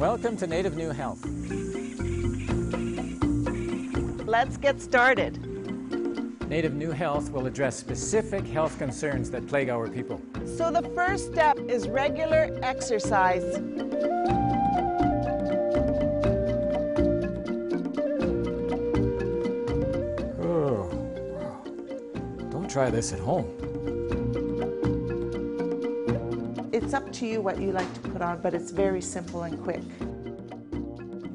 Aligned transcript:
Welcome 0.00 0.38
to 0.38 0.46
Native 0.46 0.78
New 0.78 0.92
Health. 0.92 1.22
Let's 4.26 4.56
get 4.56 4.80
started. 4.80 5.36
Native 6.48 6.72
New 6.72 6.90
Health 6.90 7.30
will 7.30 7.46
address 7.46 7.76
specific 7.76 8.46
health 8.46 8.78
concerns 8.78 9.30
that 9.30 9.46
plague 9.46 9.68
our 9.68 9.88
people. 9.88 10.22
So 10.46 10.70
the 10.70 10.88
first 10.94 11.30
step 11.30 11.58
is 11.68 11.86
regular 11.86 12.58
exercise. 12.62 13.44
Oh, 20.40 20.88
don't 22.50 22.70
try 22.70 22.88
this 22.88 23.12
at 23.12 23.18
home. 23.18 23.69
It's 26.90 26.96
up 26.96 27.12
to 27.12 27.24
you 27.24 27.40
what 27.40 27.60
you 27.60 27.70
like 27.70 27.94
to 27.94 28.00
put 28.00 28.20
on, 28.20 28.42
but 28.42 28.52
it's 28.52 28.72
very 28.72 29.00
simple 29.00 29.44
and 29.44 29.62
quick. 29.62 29.80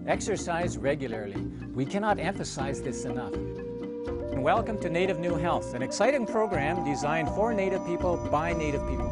Exercise 0.06 0.78
regularly. 0.78 1.42
We 1.74 1.86
cannot 1.86 2.20
emphasize 2.20 2.82
this 2.82 3.06
enough. 3.06 3.34
And 3.34 4.44
welcome 4.44 4.78
to 4.82 4.90
Native 4.90 5.18
New 5.18 5.36
Health, 5.36 5.74
an 5.74 5.82
exciting 5.82 6.26
program 6.26 6.84
designed 6.84 7.30
for 7.30 7.54
Native 7.54 7.86
people 7.86 8.18
by 8.30 8.52
Native 8.52 8.86
people. 8.86 9.10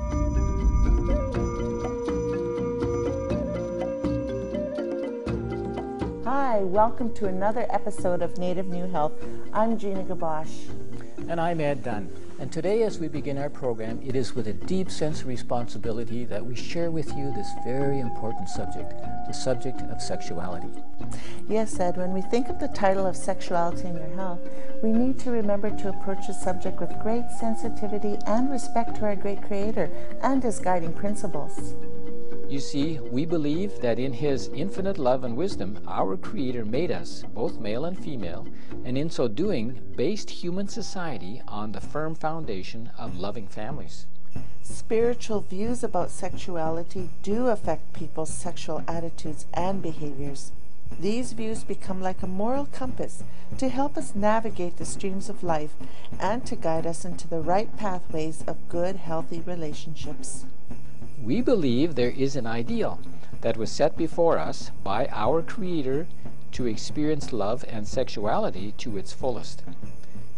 Hi, 6.26 6.58
welcome 6.60 7.14
to 7.14 7.28
another 7.28 7.66
episode 7.70 8.22
of 8.22 8.38
Native 8.38 8.68
New 8.68 8.88
Health. 8.88 9.14
I'm 9.54 9.78
Gina 9.78 10.04
Gabosh. 10.04 10.68
And 11.30 11.40
I'm 11.40 11.62
Ed 11.62 11.84
Dunn. 11.84 12.12
And 12.40 12.52
today, 12.52 12.84
as 12.84 13.00
we 13.00 13.08
begin 13.08 13.38
our 13.38 13.50
program, 13.50 14.02
it 14.04 14.16
is 14.16 14.36
with 14.36 14.48
a 14.48 14.54
deep 14.54 14.90
sense 14.90 15.22
of 15.22 15.28
responsibility 15.28 16.26
that 16.26 16.46
we 16.46 16.56
share 16.56 16.92
with 16.92 17.16
you 17.16 17.32
this 17.32 17.48
very 17.64 18.00
important 18.00 18.50
subject 18.50 18.94
the 19.28 19.34
subject 19.34 19.82
of 19.84 20.02
sexuality. 20.02 20.70
Yes, 21.48 21.80
Ed, 21.80 21.98
when 21.98 22.14
we 22.14 22.22
think 22.22 22.50
of 22.50 22.60
the 22.60 22.68
title 22.68 23.06
of 23.06 23.16
Sexuality 23.16 23.88
in 23.88 23.96
Your 23.96 24.16
Health, 24.16 24.42
we 24.82 24.92
need 24.92 25.20
to 25.20 25.32
remember 25.32 25.70
to 25.70 25.90
approach 25.90 26.28
the 26.28 26.34
subject 26.34 26.82
with 26.82 27.00
great 27.02 27.30
sensitivity 27.40 28.18
and 28.26 28.52
respect 28.52 28.98
to 28.98 29.06
our 29.06 29.16
great 29.16 29.42
Creator 29.42 29.90
and 30.22 30.44
His 30.44 30.60
guiding 30.60 30.94
principles. 30.94 31.76
You 32.54 32.60
see, 32.60 33.00
we 33.00 33.26
believe 33.26 33.80
that 33.80 33.98
in 33.98 34.14
His 34.14 34.48
infinite 34.50 35.00
love 35.00 35.24
and 35.24 35.36
wisdom, 35.36 35.80
our 35.88 36.16
Creator 36.16 36.66
made 36.66 36.92
us, 36.92 37.24
both 37.34 37.60
male 37.60 37.86
and 37.86 37.98
female, 37.98 38.46
and 38.86 38.96
in 38.96 39.10
so 39.10 39.28
doing, 39.28 39.82
based 39.96 40.30
human 40.30 40.68
society 40.68 41.42
on 41.48 41.72
the 41.72 41.82
firm 41.82 42.14
foundation 42.14 42.92
of 42.96 43.18
loving 43.18 43.48
families. 43.48 44.06
Spiritual 44.62 45.42
views 45.42 45.84
about 45.84 46.12
sexuality 46.12 47.10
do 47.24 47.48
affect 47.48 47.92
people's 47.92 48.30
sexual 48.30 48.84
attitudes 48.88 49.48
and 49.56 49.82
behaviors. 49.82 50.52
These 51.00 51.34
views 51.34 51.64
become 51.64 52.04
like 52.04 52.22
a 52.22 52.28
moral 52.28 52.68
compass 52.68 53.24
to 53.58 53.68
help 53.68 53.98
us 53.98 54.14
navigate 54.14 54.78
the 54.78 54.86
streams 54.86 55.28
of 55.28 55.42
life 55.42 55.74
and 56.20 56.46
to 56.46 56.56
guide 56.56 56.86
us 56.86 57.04
into 57.04 57.28
the 57.28 57.42
right 57.42 57.76
pathways 57.78 58.44
of 58.46 58.70
good, 58.70 58.98
healthy 58.98 59.42
relationships. 59.42 60.46
We 61.24 61.40
believe 61.40 61.96
there 61.96 62.10
is 62.10 62.36
an 62.36 62.46
ideal 62.46 63.00
that 63.40 63.56
was 63.56 63.72
set 63.72 63.96
before 63.96 64.38
us 64.38 64.72
by 64.84 65.08
our 65.10 65.42
Creator 65.42 66.06
to 66.52 66.66
experience 66.66 67.32
love 67.32 67.64
and 67.70 67.88
sexuality 67.88 68.74
to 68.80 68.98
its 68.98 69.14
fullest. 69.14 69.64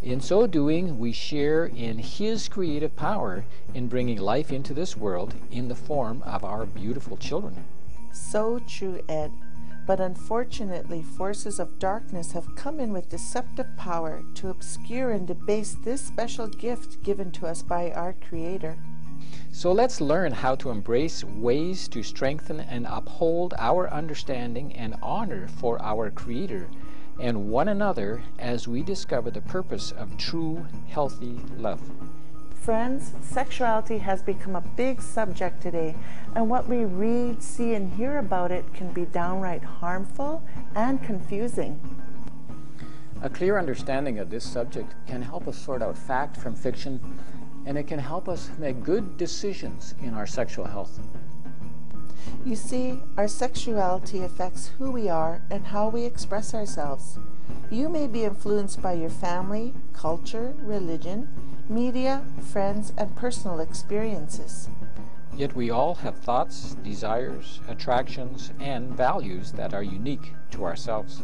In 0.03 0.21
so 0.21 0.45
doing, 0.45 0.99
we 0.99 1.11
share 1.11 1.65
in 1.65 1.97
His 1.97 2.47
creative 2.47 2.95
power 2.95 3.45
in 3.73 3.87
bringing 3.87 4.19
life 4.19 4.51
into 4.51 4.75
this 4.75 4.95
world 4.95 5.33
in 5.49 5.69
the 5.69 5.75
form 5.75 6.21
of 6.21 6.43
our 6.43 6.67
beautiful 6.67 7.17
children. 7.17 7.65
So 8.13 8.59
true, 8.59 9.01
Ed. 9.09 9.31
But 9.87 9.99
unfortunately, 9.99 11.01
forces 11.01 11.59
of 11.59 11.79
darkness 11.79 12.33
have 12.33 12.55
come 12.55 12.79
in 12.79 12.93
with 12.93 13.09
deceptive 13.09 13.75
power 13.75 14.21
to 14.35 14.49
obscure 14.49 15.09
and 15.09 15.25
debase 15.25 15.75
this 15.83 16.01
special 16.01 16.45
gift 16.45 17.01
given 17.01 17.31
to 17.31 17.47
us 17.47 17.63
by 17.63 17.89
our 17.89 18.13
Creator. 18.13 18.77
So 19.51 19.71
let's 19.71 20.01
learn 20.01 20.31
how 20.31 20.55
to 20.55 20.69
embrace 20.69 21.23
ways 21.23 21.87
to 21.87 22.03
strengthen 22.03 22.59
and 22.59 22.85
uphold 22.89 23.53
our 23.57 23.89
understanding 23.89 24.73
and 24.73 24.95
honor 25.01 25.47
for 25.47 25.81
our 25.81 26.11
Creator 26.11 26.67
and 27.19 27.49
one 27.49 27.69
another 27.69 28.21
as 28.37 28.67
we 28.67 28.83
discover 28.83 29.31
the 29.31 29.41
purpose 29.41 29.91
of 29.91 30.17
true, 30.17 30.65
healthy 30.87 31.39
love. 31.57 31.81
Friends, 32.53 33.13
sexuality 33.21 33.99
has 33.99 34.21
become 34.23 34.55
a 34.55 34.61
big 34.61 35.01
subject 35.01 35.61
today, 35.61 35.95
and 36.35 36.49
what 36.49 36.67
we 36.67 36.83
read, 36.83 37.41
see, 37.41 37.75
and 37.75 37.93
hear 37.93 38.17
about 38.17 38.51
it 38.51 38.73
can 38.73 38.91
be 38.91 39.05
downright 39.05 39.63
harmful 39.63 40.43
and 40.75 41.01
confusing. 41.03 41.79
A 43.21 43.29
clear 43.29 43.57
understanding 43.57 44.19
of 44.19 44.29
this 44.29 44.43
subject 44.43 44.93
can 45.07 45.21
help 45.21 45.47
us 45.47 45.57
sort 45.57 45.81
out 45.81 45.97
fact 45.97 46.35
from 46.35 46.55
fiction, 46.55 46.99
and 47.65 47.77
it 47.77 47.87
can 47.87 47.99
help 47.99 48.29
us 48.29 48.49
make 48.57 48.83
good 48.83 49.17
decisions 49.17 49.95
in 50.01 50.13
our 50.13 50.27
sexual 50.27 50.65
health. 50.65 50.99
You 52.45 52.55
see, 52.55 52.99
our 53.17 53.27
sexuality 53.27 54.21
affects 54.23 54.67
who 54.77 54.91
we 54.91 55.09
are 55.09 55.41
and 55.49 55.65
how 55.65 55.89
we 55.89 56.03
express 56.03 56.53
ourselves. 56.53 57.17
You 57.71 57.89
may 57.89 58.07
be 58.07 58.23
influenced 58.23 58.81
by 58.81 58.93
your 58.93 59.09
family, 59.09 59.73
culture, 59.93 60.53
religion, 60.59 61.27
media, 61.67 62.23
friends, 62.51 62.93
and 62.97 63.15
personal 63.15 63.59
experiences. 63.59 64.69
Yet 65.35 65.55
we 65.55 65.71
all 65.71 65.95
have 65.95 66.17
thoughts, 66.17 66.75
desires, 66.83 67.59
attractions, 67.67 68.51
and 68.59 68.89
values 68.89 69.51
that 69.53 69.73
are 69.73 69.83
unique 69.83 70.33
to 70.51 70.63
ourselves. 70.63 71.23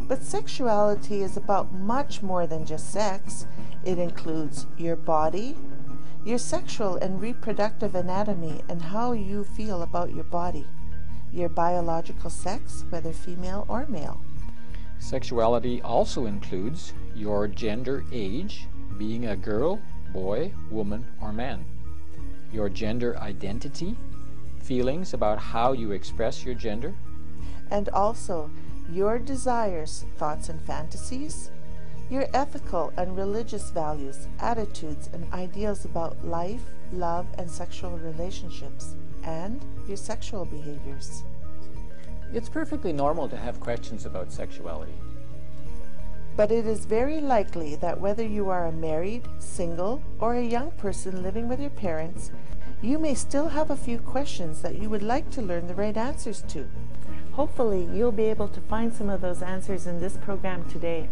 But 0.00 0.22
sexuality 0.22 1.22
is 1.22 1.36
about 1.36 1.72
much 1.72 2.22
more 2.22 2.46
than 2.46 2.64
just 2.64 2.92
sex. 2.92 3.46
It 3.84 3.98
includes 3.98 4.66
your 4.78 4.96
body, 4.96 5.56
your 6.24 6.38
sexual 6.38 6.96
and 6.96 7.20
reproductive 7.20 7.94
anatomy 7.94 8.62
and 8.68 8.80
how 8.80 9.12
you 9.12 9.44
feel 9.44 9.82
about 9.82 10.14
your 10.14 10.24
body, 10.24 10.66
your 11.32 11.48
biological 11.48 12.30
sex, 12.30 12.84
whether 12.90 13.12
female 13.12 13.64
or 13.68 13.86
male. 13.86 14.20
Sexuality 14.98 15.82
also 15.82 16.26
includes 16.26 16.94
your 17.14 17.48
gender 17.48 18.04
age, 18.12 18.68
being 18.98 19.26
a 19.26 19.36
girl, 19.36 19.80
boy, 20.12 20.52
woman, 20.70 21.04
or 21.20 21.32
man, 21.32 21.64
your 22.52 22.68
gender 22.68 23.18
identity, 23.18 23.96
feelings 24.62 25.12
about 25.14 25.38
how 25.38 25.72
you 25.72 25.90
express 25.90 26.44
your 26.44 26.54
gender, 26.54 26.94
and 27.70 27.88
also 27.88 28.50
your 28.90 29.18
desires, 29.18 30.04
thoughts, 30.16 30.48
and 30.48 30.60
fantasies, 30.60 31.50
your 32.12 32.28
ethical 32.34 32.92
and 32.98 33.16
religious 33.16 33.70
values, 33.70 34.28
attitudes, 34.38 35.08
and 35.14 35.32
ideals 35.32 35.86
about 35.86 36.22
life, 36.22 36.60
love, 36.92 37.26
and 37.38 37.50
sexual 37.50 37.92
relationships, 37.92 38.96
and 39.24 39.64
your 39.88 39.96
sexual 39.96 40.44
behaviors. 40.44 41.24
It's 42.34 42.50
perfectly 42.50 42.92
normal 42.92 43.30
to 43.30 43.36
have 43.38 43.60
questions 43.60 44.04
about 44.04 44.30
sexuality. 44.30 44.92
But 46.36 46.52
it 46.52 46.66
is 46.66 46.84
very 46.84 47.18
likely 47.18 47.76
that 47.76 47.98
whether 47.98 48.26
you 48.26 48.50
are 48.50 48.66
a 48.66 48.72
married, 48.72 49.26
single, 49.38 50.02
or 50.20 50.34
a 50.34 50.44
young 50.44 50.70
person 50.72 51.22
living 51.22 51.48
with 51.48 51.60
your 51.60 51.70
parents, 51.70 52.30
you 52.82 52.98
may 52.98 53.14
still 53.14 53.48
have 53.48 53.70
a 53.70 53.76
few 53.76 53.98
questions 53.98 54.60
that 54.60 54.76
you 54.76 54.90
would 54.90 55.02
like 55.02 55.30
to 55.30 55.40
learn 55.40 55.66
the 55.66 55.74
right 55.74 55.96
answers 55.96 56.42
to. 56.48 56.68
Hopefully, 57.32 57.88
you'll 57.90 58.12
be 58.12 58.24
able 58.24 58.48
to 58.48 58.60
find 58.60 58.92
some 58.92 59.08
of 59.08 59.22
those 59.22 59.40
answers 59.40 59.86
in 59.86 59.98
this 59.98 60.18
program 60.18 60.68
today. 60.68 61.08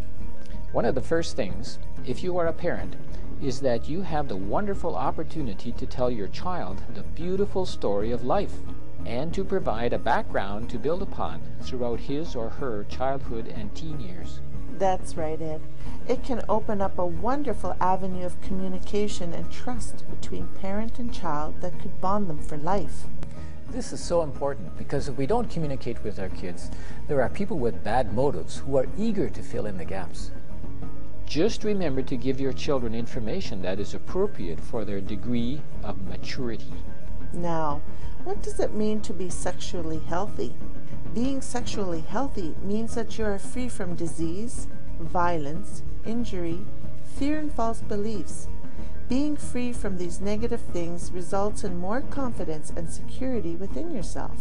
One 0.72 0.84
of 0.84 0.94
the 0.94 1.02
first 1.02 1.34
things, 1.34 1.80
if 2.06 2.22
you 2.22 2.36
are 2.36 2.46
a 2.46 2.52
parent, 2.52 2.94
is 3.42 3.58
that 3.60 3.88
you 3.88 4.02
have 4.02 4.28
the 4.28 4.36
wonderful 4.36 4.94
opportunity 4.94 5.72
to 5.72 5.84
tell 5.84 6.08
your 6.08 6.28
child 6.28 6.80
the 6.94 7.02
beautiful 7.02 7.66
story 7.66 8.12
of 8.12 8.22
life 8.22 8.54
and 9.04 9.34
to 9.34 9.42
provide 9.42 9.92
a 9.92 9.98
background 9.98 10.70
to 10.70 10.78
build 10.78 11.02
upon 11.02 11.42
throughout 11.60 11.98
his 11.98 12.36
or 12.36 12.48
her 12.48 12.84
childhood 12.84 13.48
and 13.48 13.74
teen 13.74 13.98
years. 13.98 14.40
That's 14.78 15.16
right, 15.16 15.42
Ed. 15.42 15.60
It 16.06 16.22
can 16.22 16.44
open 16.48 16.80
up 16.80 17.00
a 17.00 17.06
wonderful 17.06 17.74
avenue 17.80 18.24
of 18.24 18.40
communication 18.40 19.32
and 19.32 19.50
trust 19.50 20.04
between 20.08 20.46
parent 20.60 21.00
and 21.00 21.12
child 21.12 21.60
that 21.62 21.80
could 21.80 22.00
bond 22.00 22.30
them 22.30 22.38
for 22.38 22.56
life. 22.58 23.06
This 23.70 23.92
is 23.92 24.00
so 24.02 24.22
important 24.22 24.78
because 24.78 25.08
if 25.08 25.16
we 25.16 25.26
don't 25.26 25.50
communicate 25.50 26.02
with 26.04 26.20
our 26.20 26.28
kids, 26.28 26.70
there 27.08 27.22
are 27.22 27.28
people 27.28 27.58
with 27.58 27.82
bad 27.82 28.14
motives 28.14 28.58
who 28.58 28.76
are 28.76 28.86
eager 28.96 29.28
to 29.28 29.42
fill 29.42 29.66
in 29.66 29.76
the 29.76 29.84
gaps. 29.84 30.30
Just 31.30 31.62
remember 31.62 32.02
to 32.02 32.16
give 32.16 32.40
your 32.40 32.52
children 32.52 32.92
information 32.92 33.62
that 33.62 33.78
is 33.78 33.94
appropriate 33.94 34.58
for 34.58 34.84
their 34.84 35.00
degree 35.00 35.62
of 35.84 36.08
maturity. 36.08 36.72
Now, 37.32 37.82
what 38.24 38.42
does 38.42 38.58
it 38.58 38.74
mean 38.74 39.00
to 39.02 39.12
be 39.12 39.30
sexually 39.30 40.00
healthy? 40.00 40.56
Being 41.14 41.40
sexually 41.40 42.00
healthy 42.00 42.56
means 42.64 42.96
that 42.96 43.16
you 43.16 43.26
are 43.26 43.38
free 43.38 43.68
from 43.68 43.94
disease, 43.94 44.66
violence, 44.98 45.84
injury, 46.04 46.66
fear, 47.16 47.38
and 47.38 47.52
false 47.52 47.80
beliefs. 47.80 48.48
Being 49.08 49.36
free 49.36 49.72
from 49.72 49.98
these 49.98 50.20
negative 50.20 50.62
things 50.72 51.12
results 51.12 51.62
in 51.62 51.78
more 51.78 52.00
confidence 52.00 52.72
and 52.74 52.90
security 52.90 53.54
within 53.54 53.92
yourself. 53.92 54.36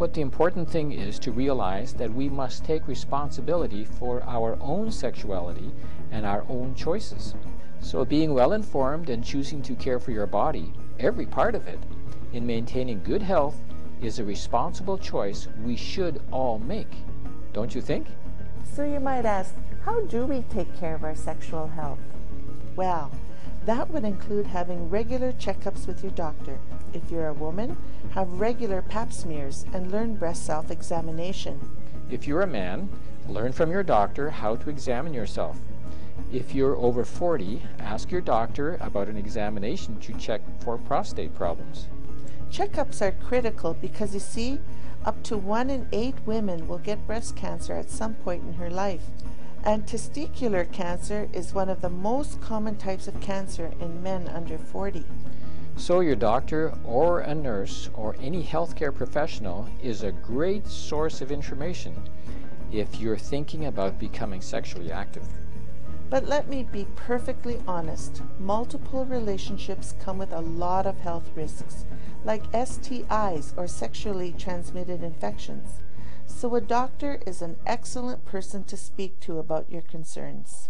But 0.00 0.14
the 0.14 0.22
important 0.22 0.66
thing 0.66 0.92
is 0.92 1.18
to 1.18 1.30
realize 1.30 1.92
that 1.92 2.10
we 2.10 2.30
must 2.30 2.64
take 2.64 2.88
responsibility 2.88 3.84
for 3.84 4.22
our 4.22 4.56
own 4.58 4.90
sexuality 4.90 5.70
and 6.10 6.24
our 6.24 6.42
own 6.48 6.74
choices. 6.74 7.34
So 7.80 8.06
being 8.06 8.32
well 8.32 8.54
informed 8.54 9.10
and 9.10 9.22
choosing 9.22 9.60
to 9.60 9.74
care 9.74 10.00
for 10.00 10.10
your 10.10 10.26
body, 10.26 10.72
every 10.98 11.26
part 11.26 11.54
of 11.54 11.68
it, 11.68 11.78
in 12.32 12.46
maintaining 12.46 13.02
good 13.02 13.20
health 13.20 13.62
is 14.00 14.18
a 14.18 14.24
responsible 14.24 14.96
choice 14.96 15.48
we 15.62 15.76
should 15.76 16.22
all 16.30 16.58
make. 16.58 17.04
Don't 17.52 17.74
you 17.74 17.82
think? 17.82 18.06
So 18.64 18.84
you 18.84 19.00
might 19.00 19.26
ask, 19.26 19.54
how 19.84 20.00
do 20.06 20.24
we 20.24 20.40
take 20.48 20.74
care 20.80 20.94
of 20.94 21.04
our 21.04 21.14
sexual 21.14 21.66
health? 21.66 22.00
Well, 22.74 23.12
that 23.66 23.90
would 23.90 24.04
include 24.04 24.46
having 24.46 24.88
regular 24.88 25.32
checkups 25.32 25.86
with 25.86 26.02
your 26.02 26.12
doctor. 26.12 26.58
If 26.92 27.10
you're 27.10 27.28
a 27.28 27.32
woman, 27.32 27.76
have 28.10 28.40
regular 28.40 28.82
pap 28.82 29.12
smears 29.12 29.64
and 29.72 29.92
learn 29.92 30.16
breast 30.16 30.44
self 30.44 30.70
examination. 30.70 31.60
If 32.10 32.26
you're 32.26 32.42
a 32.42 32.46
man, 32.46 32.88
learn 33.28 33.52
from 33.52 33.70
your 33.70 33.84
doctor 33.84 34.30
how 34.30 34.56
to 34.56 34.70
examine 34.70 35.14
yourself. 35.14 35.58
If 36.32 36.54
you're 36.54 36.76
over 36.76 37.04
40, 37.04 37.62
ask 37.78 38.10
your 38.10 38.20
doctor 38.20 38.76
about 38.80 39.08
an 39.08 39.16
examination 39.16 39.98
to 40.00 40.12
check 40.14 40.40
for 40.60 40.78
prostate 40.78 41.34
problems. 41.34 41.86
Checkups 42.50 43.00
are 43.00 43.12
critical 43.12 43.74
because 43.74 44.14
you 44.14 44.20
see, 44.20 44.58
up 45.04 45.22
to 45.24 45.36
one 45.36 45.70
in 45.70 45.88
eight 45.92 46.16
women 46.26 46.66
will 46.66 46.78
get 46.78 47.06
breast 47.06 47.36
cancer 47.36 47.74
at 47.74 47.90
some 47.90 48.14
point 48.14 48.42
in 48.44 48.54
her 48.54 48.70
life. 48.70 49.06
And 49.62 49.86
testicular 49.86 50.70
cancer 50.70 51.28
is 51.32 51.54
one 51.54 51.68
of 51.68 51.80
the 51.80 51.90
most 51.90 52.40
common 52.40 52.76
types 52.76 53.06
of 53.06 53.20
cancer 53.20 53.72
in 53.80 54.02
men 54.02 54.26
under 54.28 54.58
40. 54.58 55.04
So, 55.80 56.00
your 56.00 56.14
doctor 56.14 56.74
or 56.84 57.20
a 57.20 57.34
nurse 57.34 57.88
or 57.94 58.14
any 58.20 58.44
healthcare 58.44 58.94
professional 58.94 59.66
is 59.82 60.02
a 60.02 60.12
great 60.12 60.66
source 60.66 61.22
of 61.22 61.32
information 61.32 61.96
if 62.70 63.00
you're 63.00 63.16
thinking 63.16 63.64
about 63.64 63.98
becoming 63.98 64.42
sexually 64.42 64.92
active. 64.92 65.26
But 66.10 66.28
let 66.28 66.50
me 66.50 66.64
be 66.64 66.86
perfectly 66.96 67.62
honest 67.66 68.20
multiple 68.38 69.06
relationships 69.06 69.94
come 69.98 70.18
with 70.18 70.34
a 70.34 70.42
lot 70.42 70.84
of 70.84 71.00
health 71.00 71.30
risks, 71.34 71.86
like 72.26 72.52
STIs 72.52 73.54
or 73.56 73.66
sexually 73.66 74.34
transmitted 74.36 75.02
infections. 75.02 75.80
So, 76.26 76.54
a 76.56 76.60
doctor 76.60 77.20
is 77.26 77.40
an 77.40 77.56
excellent 77.66 78.26
person 78.26 78.64
to 78.64 78.76
speak 78.76 79.18
to 79.20 79.38
about 79.38 79.72
your 79.72 79.82
concerns. 79.82 80.68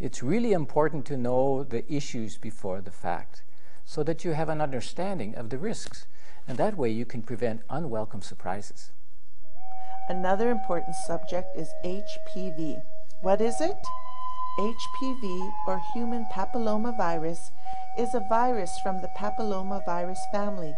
It's 0.00 0.24
really 0.24 0.52
important 0.52 1.06
to 1.06 1.16
know 1.16 1.62
the 1.62 1.90
issues 1.90 2.36
before 2.36 2.80
the 2.80 2.90
fact 2.90 3.44
so 3.88 4.02
that 4.02 4.22
you 4.22 4.32
have 4.32 4.50
an 4.50 4.60
understanding 4.60 5.34
of 5.34 5.48
the 5.48 5.56
risks, 5.56 6.06
and 6.46 6.58
that 6.58 6.76
way 6.76 6.90
you 6.90 7.06
can 7.06 7.22
prevent 7.22 7.62
unwelcome 7.70 8.20
surprises. 8.20 8.90
Another 10.10 10.50
important 10.50 10.94
subject 11.06 11.48
is 11.56 11.72
HPV. 11.82 12.82
What 13.22 13.40
is 13.40 13.62
it? 13.62 13.78
HPV, 14.58 15.50
or 15.66 15.80
human 15.94 16.26
papillomavirus, 16.30 17.38
is 17.98 18.14
a 18.14 18.26
virus 18.28 18.78
from 18.82 19.00
the 19.00 19.08
papillomavirus 19.16 20.20
family 20.30 20.74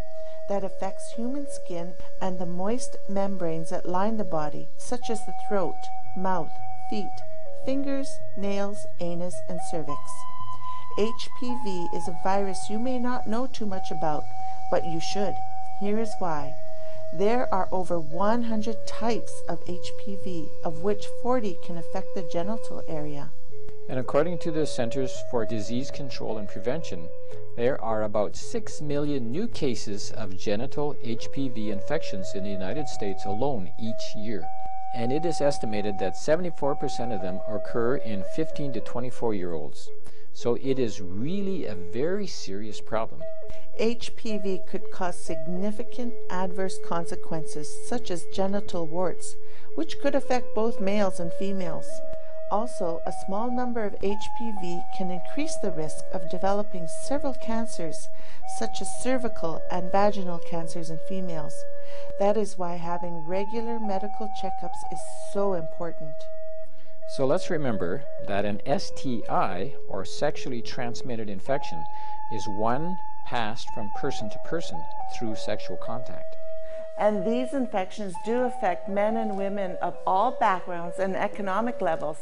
that 0.48 0.62
affects 0.62 1.12
human 1.16 1.48
skin 1.50 1.94
and 2.22 2.38
the 2.38 2.46
moist 2.46 2.96
membranes 3.08 3.70
that 3.70 3.88
line 3.88 4.18
the 4.18 4.24
body, 4.24 4.68
such 4.78 5.10
as 5.10 5.18
the 5.26 5.34
throat, 5.48 5.74
mouth, 6.16 6.52
feet, 6.88 7.06
fingers, 7.66 8.08
nails, 8.38 8.86
anus, 9.00 9.34
and 9.48 9.58
cervix. 9.68 9.98
HPV 11.00 11.94
is 11.94 12.08
a 12.08 12.20
virus 12.22 12.68
you 12.68 12.78
may 12.78 12.98
not 12.98 13.26
know 13.26 13.46
too 13.46 13.64
much 13.64 13.90
about, 13.90 14.22
but 14.70 14.84
you 14.84 15.00
should. 15.00 15.32
Here 15.80 15.98
is 15.98 16.12
why. 16.18 16.52
There 17.14 17.48
are 17.54 17.70
over 17.72 17.98
100 17.98 18.76
types 18.86 19.32
of 19.48 19.64
HPV, 19.64 20.50
of 20.62 20.82
which 20.82 21.06
40 21.22 21.56
can 21.64 21.78
affect 21.78 22.14
the 22.14 22.28
genital 22.30 22.82
area. 22.86 23.30
And 23.88 23.98
according 23.98 24.40
to 24.40 24.50
the 24.50 24.66
Centers 24.66 25.10
for 25.30 25.46
Disease 25.46 25.90
Control 25.90 26.36
and 26.36 26.46
Prevention, 26.46 27.08
there 27.56 27.82
are 27.82 28.02
about 28.02 28.36
6 28.36 28.82
million 28.82 29.32
new 29.32 29.48
cases 29.48 30.10
of 30.10 30.36
genital 30.36 30.94
HPV 31.02 31.70
infections 31.70 32.34
in 32.34 32.44
the 32.44 32.50
United 32.50 32.88
States 32.88 33.24
alone 33.24 33.70
each 33.80 34.14
year. 34.14 34.44
And 34.94 35.12
it 35.12 35.24
is 35.24 35.40
estimated 35.40 35.98
that 35.98 36.16
74% 36.16 37.14
of 37.14 37.22
them 37.22 37.40
occur 37.48 37.96
in 37.96 38.22
15 38.36 38.74
to 38.74 38.80
24 38.80 39.32
year 39.32 39.54
olds. 39.54 39.88
So 40.40 40.56
it 40.62 40.78
is 40.78 41.02
really 41.02 41.66
a 41.66 41.74
very 41.74 42.26
serious 42.26 42.80
problem. 42.80 43.20
HPV 43.78 44.66
could 44.66 44.90
cause 44.90 45.18
significant 45.18 46.14
adverse 46.30 46.78
consequences, 46.82 47.68
such 47.86 48.10
as 48.10 48.24
genital 48.32 48.86
warts, 48.86 49.36
which 49.74 50.00
could 50.00 50.14
affect 50.14 50.54
both 50.54 50.80
males 50.80 51.20
and 51.20 51.30
females. 51.34 51.86
Also, 52.50 53.02
a 53.04 53.12
small 53.26 53.54
number 53.54 53.84
of 53.84 54.00
HPV 54.00 54.82
can 54.96 55.10
increase 55.10 55.56
the 55.56 55.72
risk 55.72 56.02
of 56.14 56.30
developing 56.30 56.88
several 57.06 57.34
cancers, 57.34 58.08
such 58.58 58.80
as 58.80 59.02
cervical 59.02 59.60
and 59.70 59.92
vaginal 59.92 60.38
cancers 60.38 60.88
in 60.88 60.98
females. 61.06 61.54
That 62.18 62.38
is 62.38 62.56
why 62.56 62.76
having 62.76 63.26
regular 63.26 63.78
medical 63.78 64.30
checkups 64.42 64.80
is 64.90 65.00
so 65.34 65.52
important. 65.52 66.14
So 67.16 67.26
let's 67.26 67.50
remember 67.50 68.04
that 68.28 68.44
an 68.44 68.60
STI, 68.78 69.74
or 69.88 70.04
sexually 70.04 70.62
transmitted 70.62 71.28
infection, 71.28 71.82
is 72.32 72.46
one 72.46 72.96
passed 73.26 73.66
from 73.74 73.90
person 74.00 74.30
to 74.30 74.38
person 74.48 74.80
through 75.18 75.34
sexual 75.34 75.76
contact. 75.76 76.36
And 77.00 77.26
these 77.26 77.52
infections 77.52 78.14
do 78.24 78.44
affect 78.44 78.88
men 78.88 79.16
and 79.16 79.36
women 79.36 79.76
of 79.82 79.96
all 80.06 80.36
backgrounds 80.38 81.00
and 81.00 81.16
economic 81.16 81.80
levels. 81.80 82.18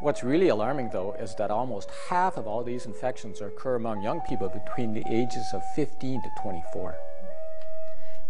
What's 0.00 0.24
really 0.24 0.48
alarming, 0.48 0.90
though, 0.92 1.12
is 1.20 1.36
that 1.36 1.52
almost 1.52 1.90
half 2.10 2.36
of 2.36 2.48
all 2.48 2.64
these 2.64 2.84
infections 2.84 3.40
occur 3.40 3.76
among 3.76 4.02
young 4.02 4.22
people 4.22 4.48
between 4.48 4.92
the 4.92 5.04
ages 5.08 5.46
of 5.54 5.62
15 5.76 6.22
to 6.22 6.28
24. 6.42 6.96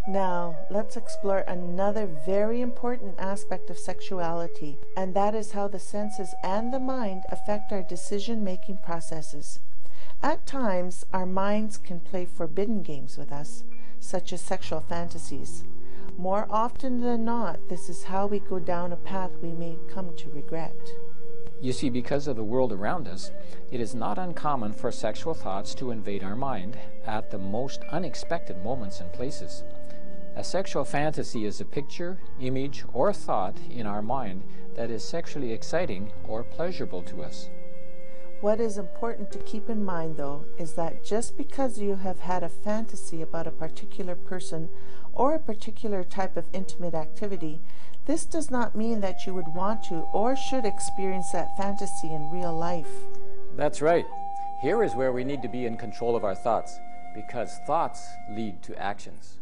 Now, 0.09 0.57
let's 0.71 0.97
explore 0.97 1.41
another 1.49 2.07
very 2.07 2.61
important 2.61 3.17
aspect 3.19 3.71
of 3.71 3.79
sexuality, 3.79 4.79
and 4.97 5.15
that 5.15 5.35
is 5.35 5.51
how 5.51 5.67
the 5.67 5.81
senses 5.81 6.33
and 6.45 6.73
the 6.73 6.79
mind 6.79 7.25
affect 7.29 7.73
our 7.73 7.83
decision 7.83 8.45
making 8.45 8.79
processes. 8.85 9.59
At 10.23 10.47
times, 10.47 11.05
our 11.13 11.27
minds 11.27 11.77
can 11.77 11.99
play 11.99 12.25
forbidden 12.25 12.83
games 12.83 13.19
with 13.19 13.33
us, 13.33 13.65
such 13.99 14.33
as 14.33 14.41
sexual 14.41 14.81
fantasies. 14.81 15.65
More 16.17 16.47
often 16.51 17.01
than 17.01 17.25
not, 17.25 17.69
this 17.69 17.89
is 17.89 18.05
how 18.05 18.27
we 18.27 18.39
go 18.39 18.61
down 18.61 18.93
a 18.93 18.97
path 18.97 19.33
we 19.43 19.53
may 19.53 19.77
come 19.89 20.15
to 20.19 20.31
regret. 20.31 20.77
You 21.61 21.73
see, 21.73 21.91
because 21.91 22.29
of 22.29 22.37
the 22.37 22.45
world 22.45 22.73
around 22.73 23.09
us, 23.09 23.33
it 23.73 23.81
is 23.81 23.95
not 23.95 24.19
uncommon 24.19 24.73
for 24.73 24.93
sexual 24.93 25.35
thoughts 25.35 25.75
to 25.77 25.91
invade 25.91 26.23
our 26.23 26.37
mind 26.37 26.79
at 27.05 27.31
the 27.31 27.39
most 27.39 27.81
unexpected 27.91 28.63
moments 28.63 29.01
and 29.01 29.13
places. 29.13 29.65
A 30.37 30.45
sexual 30.45 30.85
fantasy 30.85 31.47
is 31.47 31.61
a 31.61 31.65
picture, 31.65 32.21
image, 32.41 32.85
or 32.93 33.13
thought 33.13 33.57
in 33.71 33.87
our 33.87 34.03
mind 34.03 34.43
that 34.75 34.91
is 34.91 35.03
sexually 35.03 35.53
exciting 35.53 36.13
or 36.29 36.45
pleasurable 36.45 37.03
to 37.05 37.23
us. 37.23 37.49
What 38.43 38.61
is 38.61 38.77
important 38.77 39.33
to 39.33 39.39
keep 39.39 39.71
in 39.71 39.83
mind, 39.83 40.19
though, 40.19 40.45
is 40.59 40.75
that 40.75 41.03
just 41.03 41.39
because 41.39 41.79
you 41.79 41.97
have 41.97 42.21
had 42.21 42.43
a 42.43 42.51
fantasy 42.51 43.23
about 43.23 43.47
a 43.47 43.51
particular 43.51 44.15
person 44.15 44.69
or 45.15 45.35
a 45.35 45.41
particular 45.41 46.05
type 46.05 46.37
of 46.37 46.45
intimate 46.53 46.95
activity 46.95 47.61
this 48.07 48.25
does 48.25 48.53
not 48.53 48.77
mean 48.77 49.01
that 49.01 49.27
you 49.27 49.35
would 49.35 49.49
want 49.49 49.83
to 49.85 50.07
or 50.13 50.37
should 50.37 50.65
experience 50.65 51.33
that 51.33 51.57
fantasy 51.57 52.13
in 52.13 52.31
real 52.31 52.57
life. 52.57 52.89
That's 53.57 53.83
right. 53.83 54.07
Here 54.63 54.85
is 54.85 54.95
where 54.95 55.13
we 55.13 55.25
need 55.25 55.43
to 55.43 55.49
be 55.49 55.67
in 55.67 55.77
control 55.77 56.15
of 56.15 56.25
our 56.25 56.37
thoughts, 56.37 56.79
because 57.17 57.59
thoughts 57.67 58.07
lead 58.31 58.63
to 58.63 58.81
actions. 58.81 59.36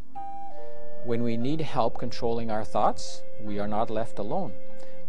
When 1.05 1.23
we 1.23 1.37
need 1.37 1.61
help 1.61 1.99
controlling 1.99 2.51
our 2.51 2.65
thoughts, 2.65 3.23
we 3.39 3.59
are 3.59 3.69
not 3.69 3.91
left 3.91 4.19
alone. 4.19 4.55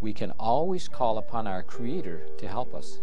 We 0.02 0.12
can 0.12 0.32
always 0.32 0.90
call 0.90 1.18
upon 1.18 1.48
our 1.48 1.64
Creator 1.64 2.20
to 2.38 2.48
help 2.50 2.76
us. 2.76 3.00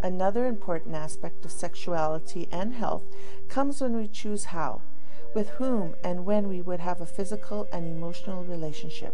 Another 0.00 0.46
important 0.46 0.94
aspect 0.94 1.44
of 1.44 1.50
sexuality 1.50 2.48
and 2.52 2.74
health 2.74 3.02
comes 3.48 3.80
when 3.80 3.96
we 3.96 4.06
choose 4.06 4.44
how, 4.44 4.80
with 5.34 5.48
whom, 5.58 5.96
and 6.04 6.24
when 6.24 6.48
we 6.48 6.60
would 6.60 6.78
have 6.78 7.00
a 7.00 7.06
physical 7.06 7.66
and 7.72 7.84
emotional 7.84 8.44
relationship. 8.44 9.12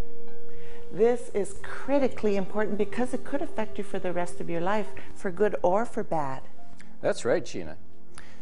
This 0.92 1.30
is 1.32 1.56
critically 1.62 2.37
important 2.37 2.76
because 2.76 3.14
it 3.14 3.25
could 3.25 3.40
affect 3.40 3.78
you 3.78 3.85
for 3.85 3.99
the 3.99 4.12
rest 4.12 4.42
of 4.42 4.50
your 4.50 4.61
life, 4.61 4.88
for 5.14 5.30
good 5.30 5.56
or 5.62 5.87
for 5.87 6.04
bad. 6.04 6.42
That's 7.00 7.25
right, 7.25 7.44
Sheena. 7.44 7.76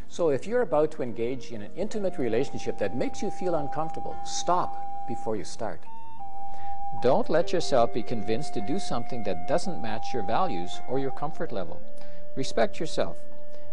So 0.07 0.29
if 0.29 0.47
you're 0.47 0.61
about 0.61 0.91
to 0.93 1.03
engage 1.03 1.51
in 1.51 1.61
an 1.61 1.71
intimate 1.75 2.17
relationship 2.17 2.77
that 2.77 2.95
makes 2.95 3.21
you 3.21 3.31
feel 3.31 3.55
uncomfortable, 3.55 4.15
stop 4.23 5.07
before 5.07 5.35
you 5.35 5.43
start. 5.43 5.81
Don't 7.01 7.29
let 7.29 7.51
yourself 7.51 7.93
be 7.93 8.03
convinced 8.03 8.53
to 8.53 8.61
do 8.61 8.79
something 8.79 9.23
that 9.23 9.47
doesn't 9.47 9.81
match 9.81 10.13
your 10.13 10.23
values 10.23 10.79
or 10.87 10.99
your 10.99 11.11
comfort 11.11 11.51
level. 11.51 11.81
Respect 12.35 12.79
yourself. 12.79 13.17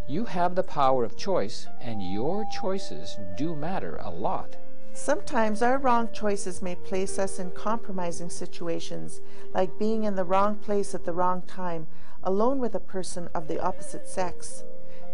You 0.08 0.24
have 0.24 0.56
the 0.56 0.64
power 0.64 1.04
of 1.04 1.16
choice, 1.16 1.68
and 1.80 2.02
your 2.02 2.44
choices 2.46 3.16
do 3.36 3.54
matter 3.54 3.96
a 4.02 4.10
lot. 4.10 4.56
Sometimes 4.94 5.62
our 5.62 5.78
wrong 5.78 6.08
choices 6.12 6.60
may 6.60 6.74
place 6.74 7.18
us 7.18 7.38
in 7.38 7.52
compromising 7.52 8.28
situations, 8.28 9.20
like 9.54 9.78
being 9.78 10.04
in 10.04 10.16
the 10.16 10.24
wrong 10.24 10.56
place 10.56 10.94
at 10.94 11.04
the 11.04 11.12
wrong 11.12 11.42
time, 11.42 11.86
alone 12.24 12.58
with 12.58 12.74
a 12.74 12.80
person 12.80 13.28
of 13.34 13.46
the 13.46 13.62
opposite 13.62 14.08
sex. 14.08 14.64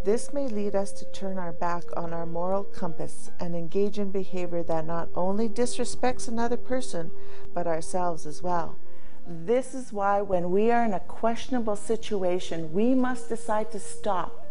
This 0.05 0.33
may 0.33 0.49
lead 0.49 0.75
us 0.75 0.93
to 0.93 1.05
turn 1.13 1.39
our 1.39 1.53
back 1.53 1.85
on 1.97 2.13
our 2.13 2.25
moral 2.25 2.65
compass 2.65 3.31
and 3.41 3.55
engage 3.55 3.99
in 3.99 4.11
behavior 4.11 4.63
that 4.63 4.87
not 4.87 5.09
only 5.15 5.49
disrespects 5.49 6.29
another 6.29 6.57
person, 6.57 7.11
but 7.53 7.67
ourselves 7.67 8.25
as 8.25 8.43
well. 8.43 8.79
This 9.27 9.75
is 9.75 9.93
why, 9.93 10.23
when 10.23 10.51
we 10.51 10.71
are 10.71 10.85
in 10.85 10.95
a 10.95 11.01
questionable 11.01 11.77
situation, 11.77 12.73
we 12.73 12.95
must 12.95 13.29
decide 13.29 13.71
to 13.73 13.81
stop 13.81 14.47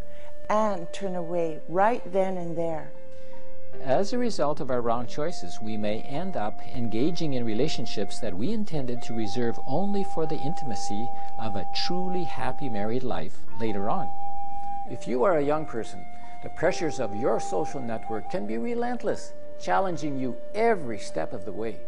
and 0.49 0.87
turn 0.93 1.15
away 1.15 1.61
right 1.67 2.03
then 2.11 2.37
and 2.37 2.57
there. 2.57 2.91
As 3.81 4.13
a 4.13 4.17
result 4.17 4.59
of 4.59 4.69
our 4.69 4.81
wrong 4.81 5.07
choices, 5.07 5.59
we 5.61 5.77
may 5.77 6.01
end 6.01 6.35
up 6.35 6.59
engaging 6.75 7.33
in 7.33 7.45
relationships 7.45 8.19
that 8.19 8.37
we 8.37 8.51
intended 8.51 9.01
to 9.03 9.13
reserve 9.13 9.59
only 9.67 10.03
for 10.13 10.25
the 10.25 10.39
intimacy 10.39 11.07
of 11.39 11.55
a 11.55 11.67
truly 11.85 12.23
happy 12.23 12.69
married 12.69 13.03
life 13.03 13.37
later 13.59 13.89
on. 13.89 14.09
If 14.89 15.07
you 15.07 15.23
are 15.23 15.37
a 15.37 15.43
young 15.43 15.65
person, 15.65 16.05
the 16.43 16.49
pressures 16.49 16.99
of 16.99 17.15
your 17.15 17.39
social 17.39 17.81
network 17.81 18.31
can 18.31 18.47
be 18.47 18.57
relentless, 18.57 19.33
challenging 19.61 20.17
you 20.17 20.37
every 20.55 20.97
step 20.97 21.33
of 21.33 21.43
the 21.43 21.51
way. 21.51 21.79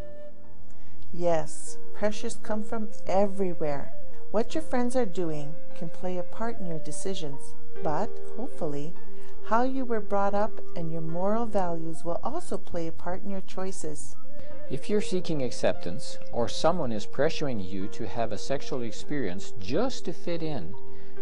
Yes, 1.13 1.77
pressures 1.93 2.37
come 2.43 2.63
from 2.63 2.89
everywhere. 3.07 3.93
What 4.31 4.53
your 4.53 4.63
friends 4.63 4.95
are 4.95 5.05
doing 5.05 5.55
can 5.75 5.89
play 5.89 6.17
a 6.17 6.23
part 6.23 6.59
in 6.59 6.65
your 6.65 6.79
decisions, 6.79 7.55
but 7.83 8.09
hopefully, 8.35 8.93
how 9.45 9.63
you 9.63 9.85
were 9.85 10.01
brought 10.01 10.35
up 10.35 10.59
and 10.75 10.91
your 10.91 11.01
moral 11.01 11.45
values 11.45 12.03
will 12.03 12.19
also 12.23 12.57
play 12.57 12.87
a 12.87 12.91
part 12.91 13.23
in 13.23 13.29
your 13.29 13.41
choices. 13.41 14.15
If 14.69 14.89
you're 14.89 15.01
seeking 15.01 15.41
acceptance 15.41 16.19
or 16.31 16.47
someone 16.47 16.91
is 16.91 17.07
pressuring 17.07 17.67
you 17.67 17.87
to 17.87 18.07
have 18.07 18.31
a 18.31 18.37
sexual 18.37 18.83
experience 18.83 19.53
just 19.59 20.05
to 20.05 20.13
fit 20.13 20.43
in, 20.43 20.75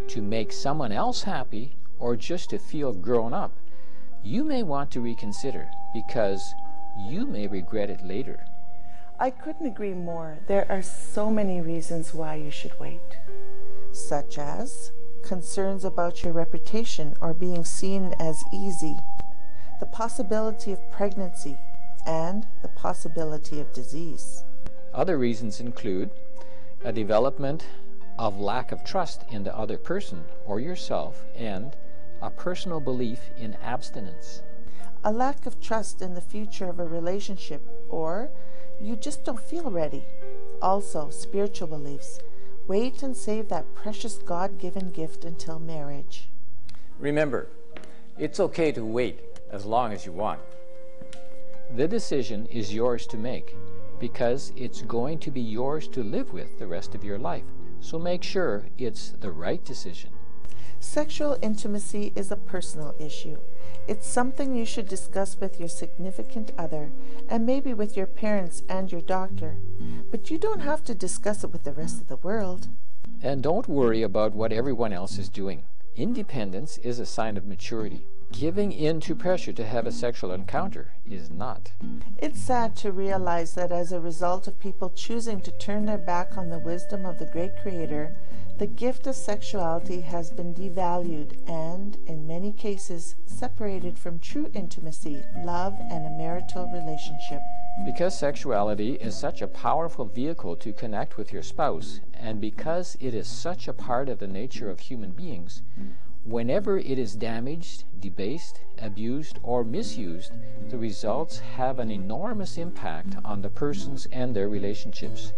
to 0.08 0.22
make 0.22 0.52
someone 0.52 0.92
else 0.92 1.24
happy, 1.24 1.76
or 2.00 2.16
just 2.16 2.50
to 2.52 2.60
feel 2.60 2.94
grown 2.94 3.34
up, 3.34 3.58
you 4.24 4.44
may 4.44 4.64
want 4.64 4.92
to 4.92 5.02
reconsider 5.02 5.70
because 5.94 6.54
you 6.98 7.26
may 7.26 7.48
regret 7.48 7.90
it 7.90 8.04
later. 8.04 8.46
I 9.20 9.30
couldn't 9.32 9.66
agree 9.66 9.94
more. 9.94 10.38
There 10.48 10.66
are 10.70 10.82
so 10.82 11.30
many 11.30 11.62
reasons 11.62 12.14
why 12.14 12.36
you 12.36 12.52
should 12.52 12.80
wait, 12.80 13.18
such 13.92 14.38
as 14.38 14.92
concerns 15.24 15.84
about 15.84 16.24
your 16.24 16.34
reputation 16.34 17.16
or 17.20 17.34
being 17.34 17.66
seen 17.66 18.14
as 18.20 18.44
easy, 18.54 18.96
the 19.80 19.88
possibility 19.88 20.72
of 20.72 20.92
pregnancy, 20.92 21.58
and 22.06 22.48
the 22.62 22.70
possibility 22.70 23.60
of 23.60 23.74
disease. 23.74 24.44
Other 24.94 25.18
reasons 25.18 25.60
include 25.60 26.12
a 26.84 26.92
development 26.92 27.66
of 28.18 28.40
lack 28.40 28.72
of 28.72 28.84
trust 28.84 29.24
in 29.30 29.44
the 29.44 29.56
other 29.56 29.78
person 29.78 30.24
or 30.46 30.60
yourself 30.60 31.26
and 31.36 31.76
a 32.22 32.30
personal 32.30 32.80
belief 32.80 33.30
in 33.38 33.54
abstinence. 33.56 34.42
A 35.04 35.12
lack 35.12 35.46
of 35.46 35.62
trust 35.62 36.02
in 36.02 36.16
the 36.16 36.22
future 36.22 36.70
of 36.70 36.80
a 36.80 36.86
relationship 36.86 37.62
or 37.90 38.30
you 38.82 38.96
just 38.96 39.24
don't 39.24 39.40
feel 39.40 39.70
ready. 39.70 40.04
Also, 40.62 41.10
spiritual 41.10 41.68
beliefs. 41.68 42.20
Wait 42.68 43.02
and 43.02 43.16
save 43.16 43.48
that 43.50 43.74
precious 43.74 44.18
God 44.18 44.58
given 44.58 44.92
gift 44.92 45.24
until 45.24 45.60
marriage. 45.60 46.30
Remember, 47.00 47.48
it's 48.18 48.40
okay 48.40 48.72
to 48.72 48.84
wait 48.84 49.20
as 49.52 49.66
long 49.66 49.94
as 49.94 50.06
you 50.06 50.12
want. 50.12 50.40
The 51.76 51.88
decision 51.88 52.46
is 52.48 52.74
yours 52.74 53.06
to 53.08 53.18
make 53.18 53.56
because 54.00 54.52
it's 54.56 54.82
going 54.82 55.20
to 55.20 55.32
be 55.32 55.42
yours 55.42 55.88
to 55.90 56.04
live 56.04 56.34
with 56.34 56.60
the 56.60 56.68
rest 56.68 56.96
of 56.96 57.04
your 57.04 57.18
life. 57.18 57.44
So 57.80 58.00
make 58.00 58.24
sure 58.24 58.66
it's 58.78 59.12
the 59.12 59.32
right 59.32 59.64
decision. 59.64 60.12
Sexual 60.80 61.38
intimacy 61.42 62.14
is 62.16 62.32
a 62.32 62.36
personal 62.36 62.94
issue. 63.00 63.38
It's 63.88 64.08
something 64.08 64.56
you 64.56 64.66
should 64.66 64.88
discuss 64.88 65.40
with 65.40 65.60
your 65.60 65.70
significant 65.70 66.52
other 66.58 66.92
and 67.30 67.46
maybe 67.46 67.74
with 67.74 67.98
your 67.98 68.06
parents 68.06 68.62
and 68.70 68.92
your 68.92 69.02
doctor. 69.02 69.58
But 70.12 70.30
you 70.30 70.38
don't 70.38 70.62
have 70.62 70.84
to 70.86 70.94
discuss 70.94 71.44
it 71.44 71.52
with 71.52 71.64
the 71.64 71.74
rest 71.74 72.02
of 72.02 72.08
the 72.08 72.18
world. 72.18 72.68
And 73.22 73.42
don't 73.42 73.68
worry 73.68 74.04
about 74.04 74.34
what 74.34 74.54
everyone 74.54 74.94
else 74.94 75.18
is 75.18 75.30
doing. 75.30 75.64
Independence 75.96 76.78
is 76.80 77.00
a 77.00 77.06
sign 77.06 77.38
of 77.38 77.46
maturity. 77.46 78.06
Giving 78.32 78.72
in 78.72 79.00
to 79.02 79.16
pressure 79.16 79.54
to 79.54 79.66
have 79.66 79.88
a 79.88 79.92
sexual 79.92 80.32
encounter 80.32 80.92
is 81.10 81.32
not. 81.32 81.72
It's 82.18 82.40
sad 82.40 82.76
to 82.78 82.92
realize 82.92 83.56
that 83.56 83.72
as 83.72 83.92
a 83.92 84.00
result 84.00 84.48
of 84.48 84.60
people 84.60 84.90
choosing 84.90 85.42
to 85.42 85.52
turn 85.52 85.86
their 85.86 85.98
back 85.98 86.38
on 86.38 86.50
the 86.50 86.60
wisdom 86.60 87.06
of 87.06 87.20
the 87.20 87.26
great 87.26 87.52
Creator, 87.62 88.16
the 88.58 88.68
gift 88.68 89.08
of 89.08 89.16
sexuality 89.16 90.02
has 90.02 90.30
been 90.32 90.54
devalued 90.54 91.38
and, 91.48 91.98
in 92.06 92.28
many 92.28 92.52
cases, 92.52 93.16
separated 93.26 93.98
from 93.98 94.20
true 94.20 94.52
intimacy, 94.54 95.24
love, 95.44 95.76
and 95.90 96.06
a 96.06 96.10
marital 96.10 96.68
relationship. 96.72 97.42
Because 97.86 98.18
sexuality 98.18 98.94
is 98.94 99.16
such 99.16 99.42
a 99.42 99.48
powerful 99.48 100.06
vehicle 100.06 100.56
to 100.58 100.74
connect 100.74 101.18
with 101.18 101.32
your 101.32 101.44
spouse, 101.44 102.02
and 102.14 102.42
because 102.42 102.98
it 103.00 103.14
is 103.14 103.28
such 103.28 103.68
a 103.68 103.74
part 103.74 104.10
of 104.10 104.18
the 104.18 104.28
nature 104.28 104.70
of 104.70 104.80
human 104.80 105.12
beings, 105.12 105.62
Whenever 106.28 106.78
it 106.78 107.00
is 107.00 107.16
damaged, 107.16 107.86
debased, 108.02 108.60
abused, 108.82 109.40
or 109.44 109.64
misused, 109.64 110.34
the 110.70 110.78
results 110.78 111.40
have 111.40 111.80
an 111.80 111.90
enormous 111.90 112.58
impact 112.58 113.16
on 113.24 113.42
the 113.42 113.50
persons 113.50 114.08
and 114.12 114.36
their 114.36 114.50
relationships. 114.50 115.32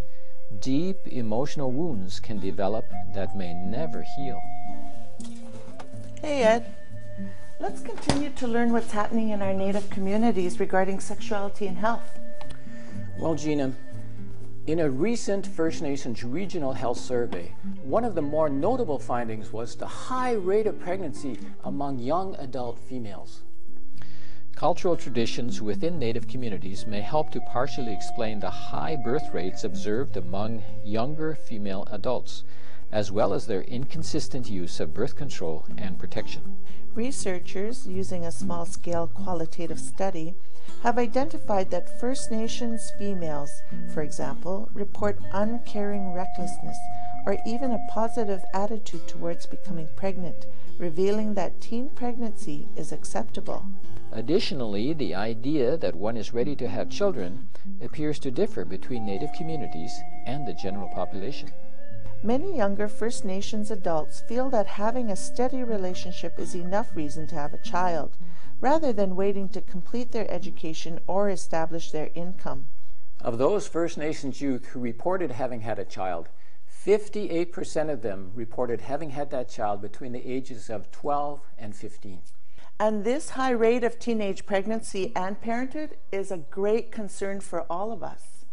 Deep 0.60 0.98
emotional 1.06 1.72
wounds 1.72 2.20
can 2.20 2.40
develop 2.40 2.86
that 3.14 3.38
may 3.38 3.54
never 3.54 4.04
heal. 4.18 4.42
Hey, 6.24 6.42
Ed. 6.42 6.66
Let's 7.60 7.82
continue 7.82 8.32
to 8.32 8.48
learn 8.48 8.74
what's 8.74 8.92
happening 8.92 9.30
in 9.30 9.44
our 9.44 9.54
Native 9.54 9.92
communities 9.92 10.60
regarding 10.60 11.02
sexuality 11.02 11.68
and 11.68 11.78
health. 11.78 12.18
Well, 13.20 13.36
Gina, 13.36 13.74
in 14.70 14.80
a 14.80 14.88
recent 14.88 15.48
First 15.48 15.82
Nations 15.82 16.24
regional 16.24 16.74
health 16.74 17.00
survey, 17.00 17.56
one 17.82 18.06
of 18.06 18.14
the 18.14 18.22
more 18.22 18.50
notable 18.50 19.00
findings 19.00 19.52
was 19.52 19.76
the 19.76 19.88
high 19.88 20.34
rate 20.34 20.68
of 20.68 20.80
pregnancy 20.80 21.40
among 21.64 21.98
young 21.98 22.36
adult 22.36 22.78
females. 22.78 23.42
Cultural 24.54 24.96
traditions 24.96 25.60
within 25.60 25.98
Native 25.98 26.28
communities 26.28 26.86
may 26.86 27.02
help 27.02 27.32
to 27.32 27.42
partially 27.42 27.92
explain 27.92 28.40
the 28.40 28.52
high 28.52 28.96
birth 28.96 29.34
rates 29.34 29.64
observed 29.64 30.16
among 30.16 30.62
younger 30.86 31.34
female 31.34 31.88
adults, 31.90 32.44
as 32.92 33.12
well 33.12 33.34
as 33.34 33.48
their 33.48 33.62
inconsistent 33.62 34.52
use 34.52 34.80
of 34.80 34.94
birth 34.94 35.16
control 35.16 35.66
and 35.80 35.98
protection. 35.98 36.58
Researchers, 36.94 37.88
using 37.88 38.24
a 38.24 38.32
small 38.32 38.68
scale 38.68 39.08
qualitative 39.08 39.80
study, 39.80 40.36
have 40.84 40.98
identified 40.98 41.70
that 41.72 42.00
First 42.00 42.32
Nations 42.32 42.92
females, 42.98 43.52
for 43.94 44.02
example, 44.02 44.70
report 44.74 45.20
uncaring 45.34 46.14
recklessness 46.14 46.78
or 47.26 47.38
even 47.46 47.72
a 47.72 47.86
positive 47.90 48.44
attitude 48.54 49.08
towards 49.08 49.46
becoming 49.46 49.90
pregnant, 49.96 50.46
revealing 50.78 51.34
that 51.34 51.60
teen 51.60 51.90
pregnancy 51.90 52.68
is 52.76 52.92
acceptable. 52.92 53.66
Additionally, 54.12 54.94
the 54.94 55.14
idea 55.14 55.78
that 55.78 55.96
one 55.96 56.18
is 56.18 56.34
ready 56.34 56.56
to 56.56 56.68
have 56.68 56.90
children 56.90 57.48
appears 57.82 58.18
to 58.20 58.32
differ 58.32 58.66
between 58.66 59.06
Native 59.06 59.32
communities 59.34 59.92
and 60.26 60.48
the 60.48 60.54
general 60.54 60.90
population. 60.90 61.52
Many 62.24 62.58
younger 62.58 62.88
First 62.88 63.24
Nations 63.24 63.70
adults 63.70 64.22
feel 64.22 64.50
that 64.50 64.68
having 64.68 65.12
a 65.12 65.16
steady 65.16 65.64
relationship 65.64 66.40
is 66.40 66.56
enough 66.56 66.96
reason 66.96 67.28
to 67.28 67.36
have 67.36 67.54
a 67.54 67.62
child, 67.64 68.18
rather 68.62 68.92
than 68.92 69.16
waiting 69.16 69.50
to 69.50 69.62
complete 69.62 70.12
their 70.12 70.30
education 70.32 71.00
or 71.08 71.30
establish 71.30 71.92
their 71.92 72.10
income. 72.16 72.68
Of 73.22 73.38
those 73.38 73.68
First 73.68 73.98
Nations 73.98 74.42
youth 74.42 74.68
who 74.68 74.80
reported 74.80 75.32
having 75.32 75.62
had 75.62 75.80
a 75.80 75.86
child, 75.86 76.30
58% 76.86 77.92
of 77.92 78.02
them 78.02 78.32
reported 78.34 78.82
having 78.82 79.10
had 79.10 79.30
that 79.32 79.50
child 79.50 79.82
between 79.82 80.14
the 80.14 80.26
ages 80.26 80.70
of 80.70 80.92
12 80.92 81.42
and 81.58 81.76
15. 81.76 82.22
And 82.80 83.04
this 83.04 83.32
high 83.32 83.52
rate 83.52 83.84
of 83.84 84.00
teenage 84.00 84.46
pregnancy 84.46 85.12
and 85.14 85.42
parenthood 85.42 85.98
is 86.14 86.32
a 86.32 86.38
great 86.38 86.92
concern 86.94 87.42
for 87.42 87.66
all 87.70 87.92
of 87.92 88.02
us. 88.02 88.46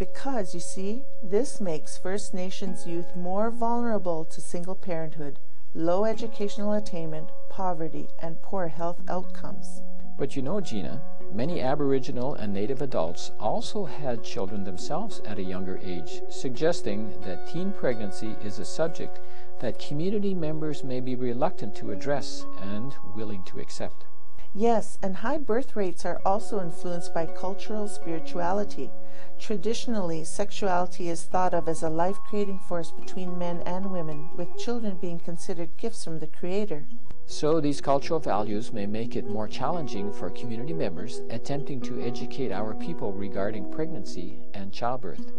Because, 0.00 0.54
you 0.54 0.60
see, 0.60 1.04
this 1.22 1.60
makes 1.60 1.96
First 1.96 2.34
Nations 2.34 2.86
youth 2.86 3.14
more 3.14 3.50
vulnerable 3.50 4.24
to 4.24 4.40
single 4.40 4.74
parenthood, 4.74 5.38
low 5.74 6.04
educational 6.04 6.72
attainment, 6.72 7.30
poverty, 7.58 8.06
and 8.20 8.40
poor 8.40 8.68
health 8.68 9.00
outcomes. 9.08 9.82
But 10.16 10.36
you 10.36 10.42
know, 10.42 10.60
Gina, 10.60 11.02
many 11.32 11.60
Aboriginal 11.60 12.34
and 12.34 12.54
Native 12.54 12.82
adults 12.82 13.32
also 13.40 13.84
had 13.84 14.22
children 14.22 14.62
themselves 14.62 15.20
at 15.24 15.40
a 15.40 15.42
younger 15.42 15.80
age, 15.82 16.22
suggesting 16.28 17.20
that 17.22 17.48
teen 17.48 17.72
pregnancy 17.72 18.36
is 18.44 18.60
a 18.60 18.64
subject 18.64 19.18
that 19.58 19.80
community 19.80 20.34
members 20.34 20.84
may 20.84 21.00
be 21.00 21.16
reluctant 21.16 21.74
to 21.74 21.90
address 21.90 22.46
and 22.62 22.94
willing 23.16 23.42
to 23.46 23.58
accept. 23.58 24.04
Yes, 24.54 24.96
and 25.02 25.16
high 25.16 25.38
birth 25.38 25.74
rates 25.74 26.06
are 26.06 26.22
also 26.24 26.60
influenced 26.60 27.12
by 27.12 27.26
cultural 27.26 27.88
spirituality. 27.88 28.92
Traditionally, 29.40 30.22
sexuality 30.22 31.08
is 31.08 31.24
thought 31.24 31.54
of 31.54 31.68
as 31.68 31.82
a 31.82 31.90
life 31.90 32.18
creating 32.28 32.60
force 32.60 32.92
between 32.92 33.36
men 33.36 33.62
and 33.66 33.90
women, 33.90 34.30
with 34.36 34.56
children 34.56 34.96
being 35.00 35.18
considered 35.18 35.76
gifts 35.76 36.04
from 36.04 36.20
the 36.20 36.28
Creator. 36.28 36.86
So, 37.30 37.60
these 37.60 37.82
cultural 37.82 38.18
values 38.18 38.72
may 38.72 38.86
make 38.86 39.14
it 39.14 39.28
more 39.28 39.46
challenging 39.46 40.10
for 40.14 40.30
community 40.30 40.72
members 40.72 41.20
attempting 41.28 41.78
to 41.82 42.00
educate 42.00 42.50
our 42.50 42.72
people 42.74 43.12
regarding 43.12 43.70
pregnancy 43.70 44.38
and 44.54 44.72
childbirth. 44.72 45.30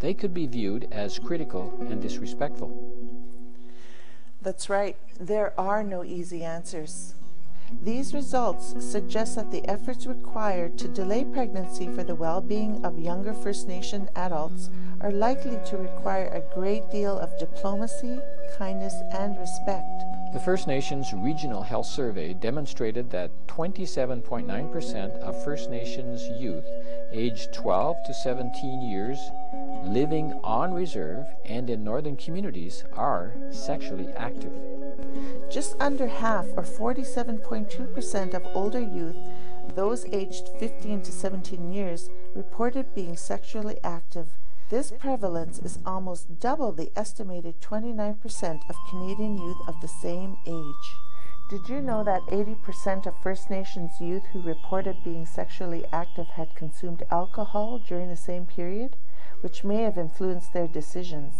They 0.00 0.12
could 0.12 0.34
be 0.34 0.46
viewed 0.46 0.86
as 0.92 1.18
critical 1.18 1.72
and 1.88 2.02
disrespectful. 2.02 2.70
That's 4.42 4.68
right, 4.68 4.98
there 5.18 5.58
are 5.58 5.82
no 5.82 6.04
easy 6.04 6.44
answers. 6.44 7.14
These 7.82 8.12
results 8.12 8.74
suggest 8.84 9.36
that 9.36 9.50
the 9.50 9.66
efforts 9.66 10.04
required 10.04 10.76
to 10.78 10.88
delay 10.88 11.24
pregnancy 11.24 11.88
for 11.88 12.04
the 12.04 12.14
well 12.14 12.42
being 12.42 12.84
of 12.84 12.98
younger 12.98 13.32
First 13.32 13.66
Nation 13.66 14.10
adults 14.14 14.68
are 15.00 15.10
likely 15.10 15.58
to 15.70 15.78
require 15.78 16.28
a 16.28 16.54
great 16.54 16.90
deal 16.90 17.18
of 17.18 17.38
diplomacy, 17.38 18.18
kindness, 18.58 18.94
and 19.14 19.38
respect. 19.38 20.04
The 20.34 20.40
First 20.40 20.66
Nations 20.66 21.12
Regional 21.14 21.62
Health 21.62 21.86
Survey 21.86 22.34
demonstrated 22.34 23.08
that 23.10 23.30
27.9% 23.46 25.20
of 25.20 25.44
First 25.44 25.70
Nations 25.70 26.26
youth 26.40 26.64
aged 27.12 27.52
12 27.52 27.96
to 28.04 28.12
17 28.12 28.82
years 28.82 29.16
living 29.84 30.32
on 30.42 30.74
reserve 30.74 31.24
and 31.44 31.70
in 31.70 31.84
northern 31.84 32.16
communities 32.16 32.82
are 32.94 33.32
sexually 33.52 34.08
active. 34.16 34.52
Just 35.52 35.76
under 35.78 36.08
half, 36.08 36.46
or 36.56 36.64
47.2%, 36.64 38.34
of 38.34 38.44
older 38.56 38.80
youth, 38.80 39.16
those 39.76 40.04
aged 40.06 40.48
15 40.58 41.02
to 41.02 41.12
17 41.12 41.72
years, 41.72 42.10
reported 42.34 42.92
being 42.92 43.16
sexually 43.16 43.78
active. 43.84 44.30
This 44.70 44.90
prevalence 44.98 45.58
is 45.58 45.78
almost 45.84 46.40
double 46.40 46.72
the 46.72 46.90
estimated 46.96 47.60
29% 47.60 48.70
of 48.70 48.76
Canadian 48.88 49.36
youth 49.36 49.58
of 49.68 49.78
the 49.82 49.88
same 49.88 50.38
age. 50.46 50.96
Did 51.50 51.68
you 51.68 51.82
know 51.82 52.02
that 52.02 52.22
80% 52.22 53.04
of 53.04 53.14
First 53.22 53.50
Nations 53.50 54.00
youth 54.00 54.24
who 54.32 54.40
reported 54.40 55.04
being 55.04 55.26
sexually 55.26 55.84
active 55.92 56.28
had 56.28 56.56
consumed 56.56 57.02
alcohol 57.10 57.78
during 57.78 58.08
the 58.08 58.16
same 58.16 58.46
period, 58.46 58.96
which 59.42 59.64
may 59.64 59.82
have 59.82 59.98
influenced 59.98 60.54
their 60.54 60.66
decisions? 60.66 61.34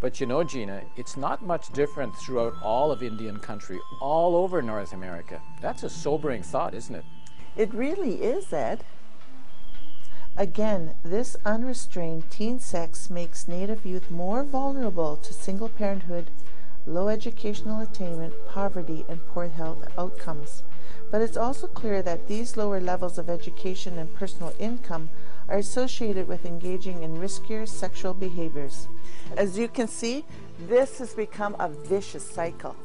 But 0.00 0.20
you 0.20 0.26
know, 0.26 0.44
Gina, 0.44 0.82
it's 0.96 1.16
not 1.16 1.42
much 1.42 1.72
different 1.72 2.14
throughout 2.16 2.52
all 2.62 2.92
of 2.92 3.02
Indian 3.02 3.38
country, 3.38 3.78
all 4.02 4.36
over 4.36 4.60
North 4.60 4.92
America. 4.92 5.40
That's 5.62 5.84
a 5.84 5.90
sobering 5.90 6.42
thought, 6.42 6.74
isn't 6.74 6.94
it? 6.94 7.04
It 7.56 7.72
really 7.72 8.22
is, 8.22 8.52
Ed. 8.52 8.84
Again, 10.38 10.94
this 11.02 11.36
unrestrained 11.44 12.30
teen 12.30 12.60
sex 12.60 13.10
makes 13.10 13.48
Native 13.48 13.84
youth 13.84 14.08
more 14.08 14.44
vulnerable 14.44 15.16
to 15.16 15.32
single 15.32 15.68
parenthood, 15.68 16.30
low 16.86 17.08
educational 17.08 17.80
attainment, 17.80 18.32
poverty, 18.46 19.04
and 19.08 19.26
poor 19.26 19.48
health 19.48 19.82
outcomes. 19.98 20.62
But 21.10 21.22
it's 21.22 21.36
also 21.36 21.66
clear 21.66 22.02
that 22.02 22.28
these 22.28 22.56
lower 22.56 22.80
levels 22.80 23.18
of 23.18 23.28
education 23.28 23.98
and 23.98 24.14
personal 24.14 24.54
income 24.60 25.10
are 25.48 25.58
associated 25.58 26.28
with 26.28 26.46
engaging 26.46 27.02
in 27.02 27.16
riskier 27.16 27.66
sexual 27.66 28.14
behaviors. 28.14 28.86
As 29.36 29.58
you 29.58 29.66
can 29.66 29.88
see, 29.88 30.24
this 30.68 30.98
has 30.98 31.14
become 31.14 31.56
a 31.58 31.68
vicious 31.68 32.24
cycle. 32.24 32.76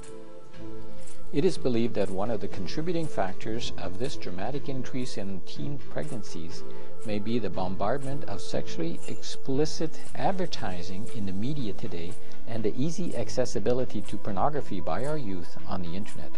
It 1.31 1.45
is 1.45 1.57
believed 1.59 1.93
that 1.95 2.09
one 2.09 2.31
of 2.31 2.41
the 2.41 2.47
contributing 2.47 3.07
factors 3.07 3.73
of 3.77 3.99
this 3.99 4.15
dramatic 4.15 4.69
increase 4.69 5.17
in 5.17 5.41
teen 5.41 5.79
pregnancies 5.91 6.63
may 7.05 7.19
be 7.19 7.39
the 7.39 7.49
bombardment 7.49 8.23
of 8.25 8.41
sexually 8.41 8.99
explicit 9.07 9.99
advertising 10.15 11.07
in 11.15 11.25
the 11.25 11.31
media 11.31 11.73
today 11.73 12.13
and 12.47 12.63
the 12.63 12.75
easy 12.75 13.15
accessibility 13.15 14.01
to 14.01 14.17
pornography 14.17 14.79
by 14.79 15.05
our 15.05 15.17
youth 15.17 15.57
on 15.67 15.81
the 15.81 15.95
internet. 15.95 16.31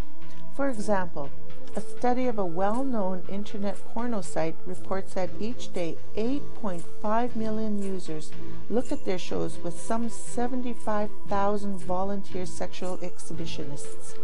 For 0.56 0.70
example, 0.70 1.30
a 1.76 1.82
study 1.82 2.28
of 2.28 2.40
a 2.40 2.46
well-known 2.46 3.24
internet 3.28 3.76
porno 3.94 4.22
site 4.22 4.56
reports 4.66 5.14
that 5.16 5.30
each 5.42 5.74
day 5.74 5.98
8.5 6.16 7.36
million 7.36 7.84
users 7.84 8.32
look 8.70 8.94
at 8.94 9.04
their 9.04 9.20
shows 9.20 9.58
with 9.58 9.78
some 9.78 10.08
75,000 10.08 11.78
volunteer 11.80 12.46
sexual 12.46 12.98
exhibitionists. 13.00 14.16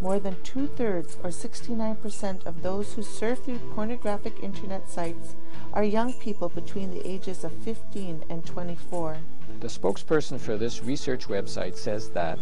More 0.00 0.18
than 0.18 0.42
two-thirds 0.42 1.16
or 1.22 1.30
69% 1.30 2.44
of 2.44 2.62
those 2.62 2.94
who 2.94 3.02
surf 3.04 3.44
through 3.44 3.60
pornographic 3.76 4.42
internet 4.42 4.88
sites 4.90 5.36
are 5.78 5.84
young 5.84 6.12
people 6.14 6.48
between 6.48 6.90
the 6.90 7.08
ages 7.08 7.44
of 7.44 7.52
15 7.62 8.24
and 8.30 8.44
24. 8.44 9.16
The 9.60 9.68
spokesperson 9.68 10.40
for 10.40 10.56
this 10.56 10.82
research 10.82 11.28
website 11.28 11.76
says 11.76 12.08
that 12.08 12.40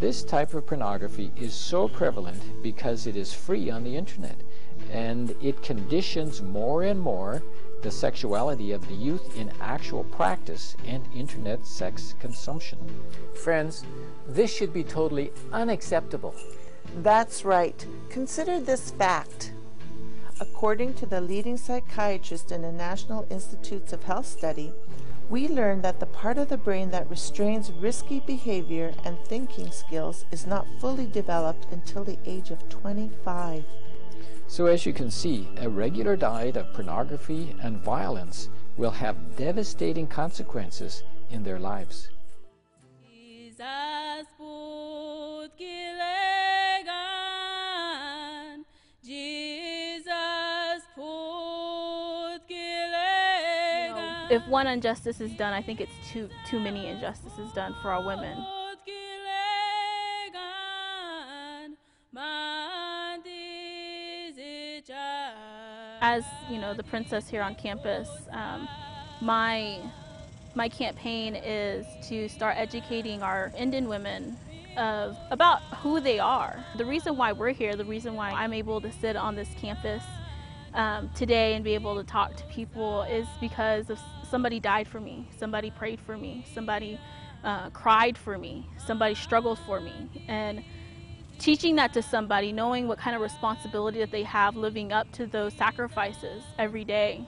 this 0.00 0.24
type 0.24 0.54
of 0.54 0.66
pornography 0.66 1.30
is 1.36 1.52
so 1.52 1.86
prevalent 1.86 2.62
because 2.62 3.06
it 3.06 3.14
is 3.14 3.30
free 3.30 3.68
on 3.68 3.84
the 3.84 3.94
internet 3.94 4.40
and 4.90 5.36
it 5.42 5.62
conditions 5.62 6.40
more 6.40 6.84
and 6.84 6.98
more 6.98 7.42
the 7.82 7.90
sexuality 7.90 8.72
of 8.72 8.88
the 8.88 8.94
youth 8.94 9.36
in 9.36 9.52
actual 9.60 10.04
practice 10.04 10.78
and 10.86 11.06
internet 11.14 11.66
sex 11.66 12.14
consumption. 12.20 12.78
Friends, 13.34 13.84
this 14.26 14.50
should 14.50 14.72
be 14.72 14.82
totally 14.82 15.30
unacceptable. 15.52 16.34
That's 17.02 17.44
right. 17.44 17.86
Consider 18.08 18.60
this 18.60 18.92
fact. 18.92 19.52
According 20.38 20.94
to 20.94 21.06
the 21.06 21.20
leading 21.20 21.56
psychiatrist 21.56 22.52
in 22.52 22.60
the 22.60 22.72
National 22.72 23.26
Institutes 23.30 23.94
of 23.94 24.02
Health 24.02 24.26
study, 24.26 24.70
we 25.30 25.48
learned 25.48 25.82
that 25.82 25.98
the 25.98 26.06
part 26.06 26.36
of 26.36 26.50
the 26.50 26.58
brain 26.58 26.90
that 26.90 27.08
restrains 27.08 27.72
risky 27.72 28.20
behavior 28.20 28.92
and 29.04 29.18
thinking 29.24 29.70
skills 29.70 30.26
is 30.30 30.46
not 30.46 30.66
fully 30.78 31.06
developed 31.06 31.66
until 31.72 32.04
the 32.04 32.18
age 32.26 32.50
of 32.50 32.68
25. 32.68 33.64
So, 34.46 34.66
as 34.66 34.84
you 34.84 34.92
can 34.92 35.10
see, 35.10 35.48
a 35.56 35.70
regular 35.70 36.16
diet 36.16 36.56
of 36.56 36.72
pornography 36.74 37.56
and 37.62 37.78
violence 37.78 38.50
will 38.76 38.90
have 38.90 39.36
devastating 39.36 40.06
consequences 40.06 41.02
in 41.30 41.42
their 41.42 41.58
lives. 41.58 42.10
If 54.30 54.46
one 54.48 54.66
injustice 54.66 55.20
is 55.20 55.32
done, 55.32 55.52
I 55.52 55.62
think 55.62 55.80
it's 55.80 55.92
too 56.10 56.28
too 56.46 56.58
many 56.60 56.86
injustices 56.88 57.52
done 57.52 57.74
for 57.82 57.90
our 57.90 58.04
women. 58.04 58.44
As 66.00 66.24
you 66.50 66.58
know, 66.58 66.74
the 66.74 66.84
princess 66.84 67.28
here 67.28 67.42
on 67.42 67.54
campus, 67.54 68.08
um, 68.32 68.68
my 69.20 69.80
my 70.54 70.68
campaign 70.68 71.36
is 71.36 71.86
to 72.08 72.28
start 72.28 72.56
educating 72.56 73.22
our 73.22 73.52
Indian 73.56 73.88
women 73.88 74.36
of 74.76 75.16
about 75.30 75.62
who 75.82 76.00
they 76.00 76.18
are. 76.18 76.64
The 76.76 76.84
reason 76.84 77.16
why 77.16 77.32
we're 77.32 77.52
here, 77.52 77.76
the 77.76 77.84
reason 77.84 78.14
why 78.14 78.30
I'm 78.30 78.52
able 78.52 78.80
to 78.80 78.90
sit 78.92 79.16
on 79.16 79.34
this 79.36 79.48
campus 79.60 80.02
um, 80.74 81.10
today 81.14 81.54
and 81.54 81.64
be 81.64 81.74
able 81.74 81.96
to 81.96 82.04
talk 82.04 82.36
to 82.36 82.44
people 82.44 83.02
is 83.02 83.26
because 83.40 83.90
of 83.90 83.98
somebody 84.30 84.60
died 84.60 84.88
for 84.88 85.00
me, 85.00 85.28
somebody 85.38 85.70
prayed 85.70 86.00
for 86.00 86.16
me, 86.16 86.44
somebody 86.54 86.98
uh, 87.44 87.70
cried 87.70 88.18
for 88.18 88.38
me, 88.38 88.66
somebody 88.84 89.14
struggled 89.14 89.58
for 89.60 89.80
me. 89.80 90.24
And 90.28 90.62
teaching 91.38 91.76
that 91.76 91.92
to 91.94 92.02
somebody, 92.02 92.52
knowing 92.52 92.88
what 92.88 92.98
kind 92.98 93.14
of 93.14 93.22
responsibility 93.22 93.98
that 94.00 94.10
they 94.10 94.22
have 94.24 94.56
living 94.56 94.92
up 94.92 95.10
to 95.12 95.26
those 95.26 95.54
sacrifices 95.54 96.42
every 96.58 96.84
day, 96.84 97.26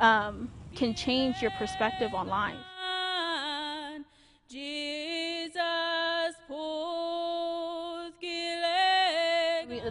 um, 0.00 0.50
can 0.74 0.94
change 0.94 1.42
your 1.42 1.50
perspective 1.52 2.14
on 2.14 2.26
life. 2.28 2.56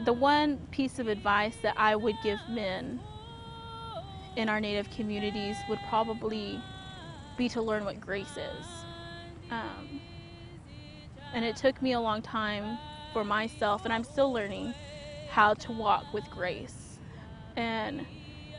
The 0.05 0.13
one 0.13 0.57
piece 0.71 0.99
of 0.99 1.07
advice 1.07 1.55
that 1.63 1.75
I 1.77 1.95
would 1.95 2.15
give 2.23 2.39
men 2.49 2.99
in 4.35 4.49
our 4.49 4.59
Native 4.59 4.89
communities 4.91 5.57
would 5.69 5.79
probably 5.89 6.61
be 7.37 7.49
to 7.49 7.61
learn 7.61 7.85
what 7.85 7.99
grace 7.99 8.37
is. 8.37 8.65
Um, 9.49 9.99
and 11.33 11.43
it 11.43 11.55
took 11.55 11.81
me 11.81 11.93
a 11.93 11.99
long 11.99 12.21
time 12.21 12.77
for 13.13 13.23
myself, 13.23 13.85
and 13.85 13.93
I'm 13.93 14.03
still 14.03 14.31
learning 14.31 14.73
how 15.29 15.53
to 15.55 15.71
walk 15.71 16.13
with 16.13 16.29
grace. 16.29 16.97
And 17.55 18.05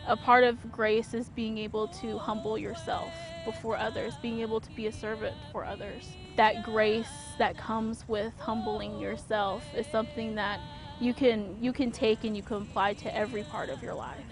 a 0.06 0.16
part 0.16 0.44
of 0.44 0.70
grace 0.72 1.14
is 1.14 1.28
being 1.30 1.58
able 1.58 1.88
to 1.88 2.18
humble 2.18 2.58
yourself 2.58 3.12
before 3.44 3.76
others, 3.76 4.14
being 4.20 4.40
able 4.40 4.60
to 4.60 4.70
be 4.72 4.86
a 4.86 4.92
servant 4.92 5.36
for 5.52 5.64
others. 5.64 6.08
That 6.36 6.64
grace 6.64 7.12
that 7.38 7.56
comes 7.56 8.06
with 8.08 8.32
humbling 8.38 8.98
yourself 8.98 9.64
is 9.76 9.86
something 9.86 10.34
that 10.36 10.60
you 11.00 11.12
can 11.12 11.56
you 11.60 11.72
can 11.72 11.90
take 11.90 12.24
and 12.24 12.36
you 12.36 12.42
can 12.42 12.58
apply 12.58 12.94
to 12.94 13.14
every 13.14 13.42
part 13.44 13.70
of 13.70 13.82
your 13.82 13.94
life. 13.94 14.24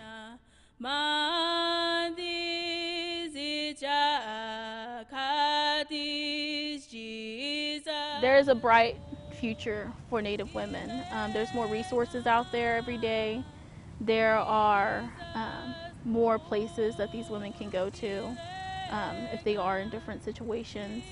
There 8.23 8.39
is 8.39 8.49
a 8.49 8.55
bright 8.55 8.97
future 9.39 9.93
for 10.09 10.23
Native 10.23 10.55
women. 10.55 11.05
Um, 11.13 11.35
there's 11.35 11.53
more 11.53 11.67
resources 11.67 12.27
out 12.27 12.51
there 12.51 12.79
every 12.79 12.97
day. 12.97 13.45
There 14.01 14.39
are 14.39 15.11
um, 15.35 15.75
more 16.07 16.39
places 16.39 16.97
that 16.97 17.13
these 17.13 17.29
women 17.29 17.53
can 17.53 17.69
go 17.69 17.91
to 17.91 18.25
um, 18.91 19.17
if 19.33 19.45
they 19.45 19.57
are 19.57 19.81
in 19.81 19.91
different 19.91 20.25
situations. 20.25 21.05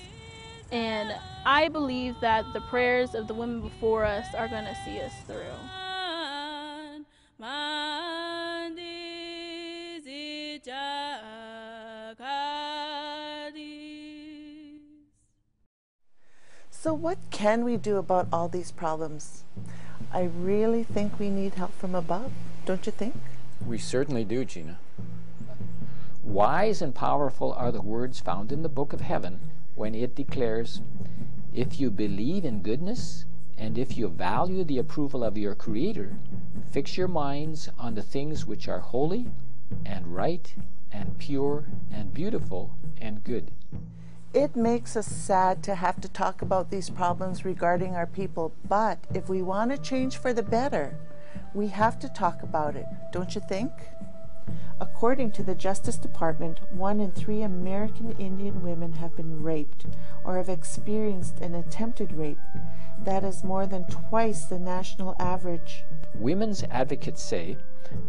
And 0.71 1.13
I 1.45 1.67
believe 1.67 2.15
that 2.21 2.43
the 2.53 2.61
prayers 2.61 3.13
of 3.13 3.27
the 3.27 3.35
women 3.35 3.61
before 3.61 4.03
us 4.03 4.25
are 4.35 4.47
going 4.47 4.65
to 4.65 4.75
see 4.83 4.99
us 4.99 5.13
through. 5.27 5.45
So, 16.69 16.93
what 16.93 17.17
can 17.31 17.65
we 17.65 17.75
do 17.75 17.97
about 17.97 18.27
all 18.31 18.47
these 18.47 18.71
problems? 18.71 19.43
I 20.13 20.23
really 20.23 20.83
think 20.83 21.19
we 21.19 21.29
need 21.29 21.55
help 21.55 21.73
from 21.77 21.93
above, 21.95 22.31
don't 22.65 22.85
you 22.85 22.91
think? 22.91 23.15
We 23.65 23.77
certainly 23.77 24.23
do, 24.23 24.45
Gina. 24.45 24.79
Wise 26.23 26.81
and 26.81 26.93
powerful 26.93 27.51
are 27.53 27.71
the 27.71 27.81
words 27.81 28.19
found 28.19 28.51
in 28.51 28.61
the 28.61 28.69
book 28.69 28.93
of 28.93 29.01
heaven 29.01 29.39
when 29.75 29.95
it 29.95 30.15
declares, 30.15 30.81
If 31.53 31.79
you 31.79 31.89
believe 31.89 32.45
in 32.45 32.61
goodness, 32.61 33.25
and 33.57 33.77
if 33.77 33.97
you 33.97 34.07
value 34.07 34.63
the 34.63 34.77
approval 34.77 35.23
of 35.23 35.37
your 35.37 35.55
Creator, 35.55 36.17
fix 36.71 36.95
your 36.95 37.07
minds 37.07 37.69
on 37.77 37.95
the 37.95 38.03
things 38.03 38.45
which 38.45 38.67
are 38.67 38.79
holy, 38.79 39.27
and 39.85 40.15
right, 40.15 40.53
and 40.91 41.17
pure, 41.17 41.65
and 41.91 42.13
beautiful, 42.13 42.75
and 42.99 43.23
good. 43.23 43.51
It 44.33 44.55
makes 44.55 44.95
us 44.95 45.07
sad 45.07 45.63
to 45.63 45.75
have 45.75 45.99
to 46.01 46.09
talk 46.09 46.41
about 46.41 46.69
these 46.69 46.89
problems 46.89 47.45
regarding 47.45 47.95
our 47.95 48.05
people, 48.05 48.53
but 48.67 48.99
if 49.13 49.27
we 49.27 49.41
want 49.41 49.71
to 49.71 49.77
change 49.77 50.17
for 50.17 50.33
the 50.33 50.43
better, 50.43 50.99
we 51.53 51.67
have 51.67 51.97
to 51.99 52.09
talk 52.09 52.43
about 52.43 52.75
it, 52.75 52.85
don't 53.11 53.33
you 53.33 53.41
think? 53.41 53.71
According 54.81 55.31
to 55.31 55.43
the 55.43 55.55
Justice 55.55 55.97
Department, 55.97 56.59
one 56.71 56.99
in 56.99 57.11
three 57.11 57.41
American 57.41 58.11
Indian 58.13 58.61
women 58.61 58.93
have 58.93 59.15
been 59.15 59.43
raped 59.43 59.85
or 60.23 60.37
have 60.37 60.49
experienced 60.49 61.39
an 61.39 61.55
attempted 61.55 62.13
rape. 62.13 62.39
That 63.03 63.23
is 63.23 63.43
more 63.43 63.65
than 63.65 63.85
twice 63.85 64.45
the 64.45 64.59
national 64.59 65.15
average. 65.19 65.83
Women's 66.15 66.63
advocates 66.63 67.21
say 67.21 67.57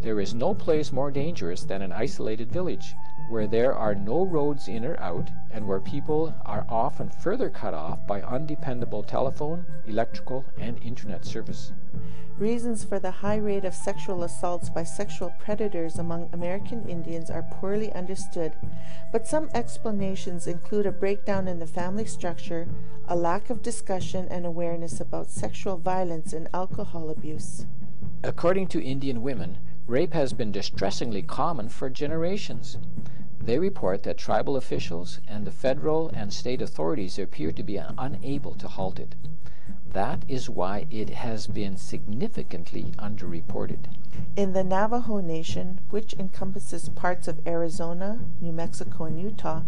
there 0.01 0.19
is 0.19 0.33
no 0.33 0.53
place 0.53 0.91
more 0.91 1.11
dangerous 1.11 1.63
than 1.63 1.81
an 1.81 1.91
isolated 1.91 2.51
village 2.51 2.95
where 3.29 3.47
there 3.47 3.73
are 3.73 3.95
no 3.95 4.25
roads 4.25 4.67
in 4.67 4.83
or 4.83 4.99
out 4.99 5.29
and 5.51 5.65
where 5.65 5.79
people 5.79 6.33
are 6.45 6.65
often 6.67 7.09
further 7.09 7.49
cut 7.49 7.73
off 7.73 8.05
by 8.05 8.21
undependable 8.21 9.03
telephone, 9.03 9.65
electrical, 9.87 10.43
and 10.57 10.81
internet 10.83 11.23
service. 11.23 11.71
Reasons 12.37 12.83
for 12.83 12.99
the 12.99 13.11
high 13.11 13.37
rate 13.37 13.65
of 13.65 13.73
sexual 13.73 14.23
assaults 14.23 14.69
by 14.69 14.83
sexual 14.83 15.31
predators 15.39 15.99
among 15.99 16.29
American 16.33 16.89
Indians 16.89 17.29
are 17.29 17.43
poorly 17.43 17.93
understood, 17.93 18.53
but 19.11 19.27
some 19.27 19.49
explanations 19.53 20.47
include 20.47 20.85
a 20.85 20.91
breakdown 20.91 21.47
in 21.47 21.59
the 21.59 21.67
family 21.67 22.05
structure, 22.05 22.67
a 23.07 23.15
lack 23.15 23.49
of 23.49 23.61
discussion 23.61 24.27
and 24.29 24.45
awareness 24.45 24.99
about 24.99 25.29
sexual 25.29 25.77
violence 25.77 26.33
and 26.33 26.49
alcohol 26.53 27.09
abuse. 27.09 27.65
According 28.23 28.67
to 28.67 28.83
Indian 28.83 29.21
women, 29.21 29.57
rape 29.91 30.13
has 30.13 30.31
been 30.31 30.53
distressingly 30.53 31.21
common 31.21 31.67
for 31.67 31.89
generations. 31.89 32.77
They 33.41 33.59
report 33.59 34.03
that 34.03 34.17
tribal 34.17 34.55
officials 34.55 35.19
and 35.27 35.43
the 35.43 35.51
federal 35.51 36.07
and 36.13 36.31
state 36.31 36.61
authorities 36.61 37.19
appear 37.19 37.51
to 37.51 37.61
be 37.61 37.75
unable 37.75 38.53
to 38.53 38.69
halt 38.69 38.99
it. 38.99 39.15
That 39.91 40.23
is 40.29 40.49
why 40.49 40.87
it 40.89 41.09
has 41.09 41.45
been 41.45 41.75
significantly 41.75 42.93
underreported. 42.97 43.79
In 44.37 44.53
the 44.53 44.63
Navajo 44.63 45.19
Nation, 45.19 45.81
which 45.89 46.13
encompasses 46.13 46.87
parts 46.87 47.27
of 47.27 47.45
Arizona, 47.45 48.21
New 48.39 48.53
Mexico, 48.53 49.03
and 49.03 49.19
Utah, 49.19 49.63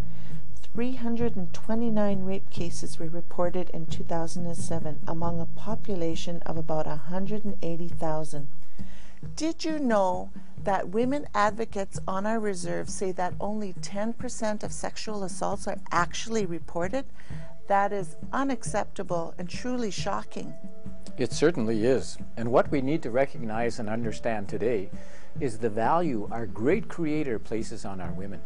329 0.73 2.23
rape 2.23 2.49
cases 2.49 2.97
were 2.97 3.09
reported 3.09 3.69
in 3.71 3.87
2007 3.87 4.99
among 5.05 5.41
a 5.41 5.45
population 5.45 6.41
of 6.45 6.55
about 6.55 6.87
180,000. 6.87 8.47
Did 9.35 9.65
you 9.65 9.79
know 9.79 10.29
that 10.63 10.89
women 10.89 11.27
advocates 11.33 11.99
on 12.07 12.25
our 12.25 12.39
reserve 12.39 12.89
say 12.89 13.11
that 13.13 13.33
only 13.39 13.73
10% 13.73 14.63
of 14.63 14.71
sexual 14.71 15.23
assaults 15.23 15.67
are 15.67 15.77
actually 15.91 16.45
reported? 16.45 17.05
That 17.67 17.91
is 17.91 18.15
unacceptable 18.31 19.33
and 19.37 19.49
truly 19.49 19.91
shocking. 19.91 20.53
It 21.17 21.31
certainly 21.31 21.85
is. 21.85 22.17
And 22.37 22.51
what 22.51 22.71
we 22.71 22.81
need 22.81 23.01
to 23.03 23.11
recognize 23.11 23.79
and 23.79 23.89
understand 23.89 24.49
today 24.49 24.89
is 25.39 25.57
the 25.57 25.69
value 25.69 26.27
our 26.31 26.45
great 26.45 26.87
Creator 26.87 27.39
places 27.39 27.85
on 27.85 27.99
our 27.99 28.11
women. 28.13 28.41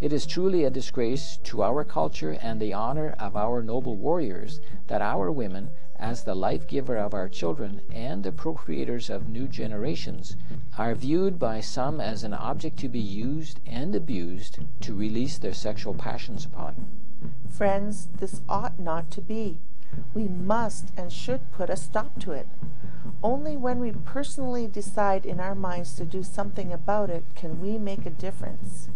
It 0.00 0.12
is 0.12 0.26
truly 0.26 0.64
a 0.64 0.70
disgrace 0.70 1.38
to 1.44 1.62
our 1.62 1.84
culture 1.84 2.36
and 2.42 2.60
the 2.60 2.72
honor 2.72 3.14
of 3.20 3.36
our 3.36 3.62
noble 3.62 3.96
warriors 3.96 4.60
that 4.88 5.00
our 5.00 5.30
women, 5.30 5.70
as 6.02 6.24
the 6.24 6.34
life 6.34 6.66
giver 6.66 6.96
of 6.96 7.14
our 7.14 7.28
children 7.28 7.80
and 7.92 8.24
the 8.24 8.32
procreators 8.32 9.08
of 9.08 9.28
new 9.28 9.46
generations, 9.46 10.36
are 10.76 10.96
viewed 10.96 11.38
by 11.38 11.60
some 11.60 12.00
as 12.00 12.24
an 12.24 12.34
object 12.34 12.76
to 12.76 12.88
be 12.88 12.98
used 12.98 13.60
and 13.64 13.94
abused 13.94 14.58
to 14.80 14.94
release 14.96 15.38
their 15.38 15.54
sexual 15.54 15.94
passions 15.94 16.44
upon. 16.44 16.74
Friends, 17.48 18.08
this 18.18 18.40
ought 18.48 18.80
not 18.80 19.12
to 19.12 19.20
be. 19.20 19.60
We 20.12 20.26
must 20.26 20.92
and 20.96 21.12
should 21.12 21.52
put 21.52 21.70
a 21.70 21.76
stop 21.76 22.18
to 22.20 22.32
it. 22.32 22.48
Only 23.22 23.56
when 23.56 23.78
we 23.78 23.92
personally 23.92 24.66
decide 24.66 25.24
in 25.24 25.38
our 25.38 25.54
minds 25.54 25.94
to 25.96 26.04
do 26.04 26.24
something 26.24 26.72
about 26.72 27.10
it 27.10 27.24
can 27.36 27.60
we 27.60 27.78
make 27.78 28.04
a 28.06 28.10
difference. 28.10 28.88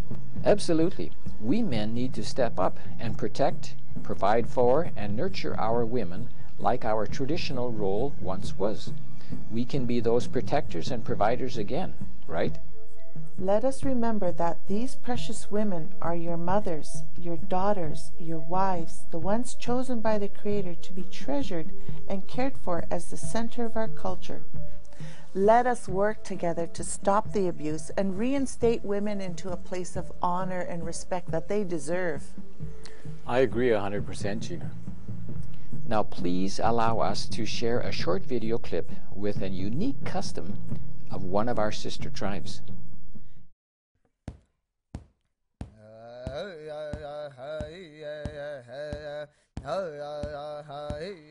Absolutely. 0.45 1.13
We 1.41 1.63
men 1.63 1.95
need 1.95 2.15
to 2.15 2.25
step 2.25 2.59
up 2.59 2.81
and 2.99 3.17
protect, 3.17 3.77
provide 4.03 4.49
for, 4.49 4.91
and 4.97 5.15
nurture 5.15 5.59
our 5.61 5.85
women 5.85 6.31
like 6.59 6.85
our 6.85 7.07
traditional 7.07 7.71
role 7.71 8.13
once 8.21 8.59
was. 8.59 8.93
We 9.51 9.65
can 9.65 9.87
be 9.87 10.01
those 10.01 10.27
protectors 10.27 10.91
and 10.91 11.05
providers 11.05 11.57
again, 11.57 11.95
right? 12.27 12.59
Let 13.39 13.65
us 13.65 13.85
remember 13.85 14.33
that 14.33 14.67
these 14.67 14.95
precious 14.95 15.51
women 15.51 15.95
are 16.01 16.17
your 16.17 16.37
mothers, 16.37 17.03
your 17.19 17.37
daughters, 17.37 18.13
your 18.19 18.39
wives, 18.39 19.05
the 19.11 19.19
ones 19.19 19.55
chosen 19.55 20.01
by 20.01 20.19
the 20.19 20.29
Creator 20.29 20.77
to 20.77 20.93
be 20.93 21.03
treasured 21.03 21.71
and 22.09 22.27
cared 22.27 22.57
for 22.57 22.85
as 22.91 23.11
the 23.11 23.17
center 23.17 23.65
of 23.65 23.77
our 23.77 23.89
culture. 23.89 24.43
Let 25.35 25.67
us 25.67 25.87
work 25.87 26.25
together 26.25 26.67
to 26.69 26.83
stop 26.83 27.33
the 27.33 27.47
abuse 27.47 27.91
and 27.91 28.19
reinstate 28.19 28.83
women 28.83 29.21
into 29.21 29.51
a 29.51 29.57
place 29.59 29.97
of 29.97 30.11
honor 30.23 30.61
and 30.61 30.87
respect 30.87 31.31
that 31.31 31.49
they 31.49 31.63
deserve. 31.63 32.33
I 33.27 33.41
agree 33.41 33.69
100%, 33.69 34.41
Gina. 34.41 34.71
Now, 35.89 36.03
please 36.03 36.59
allow 36.63 36.99
us 36.99 37.27
to 37.29 37.47
share 37.47 37.79
a 37.79 37.93
short 37.93 38.25
video 38.25 38.59
clip 38.59 38.91
with 39.15 39.43
a 39.43 39.49
unique 39.49 40.05
custom 40.05 40.59
of 41.13 41.23
one 41.23 41.49
of 41.49 41.61
our 41.61 41.71
sister 41.71 42.11
tribes. 42.11 42.61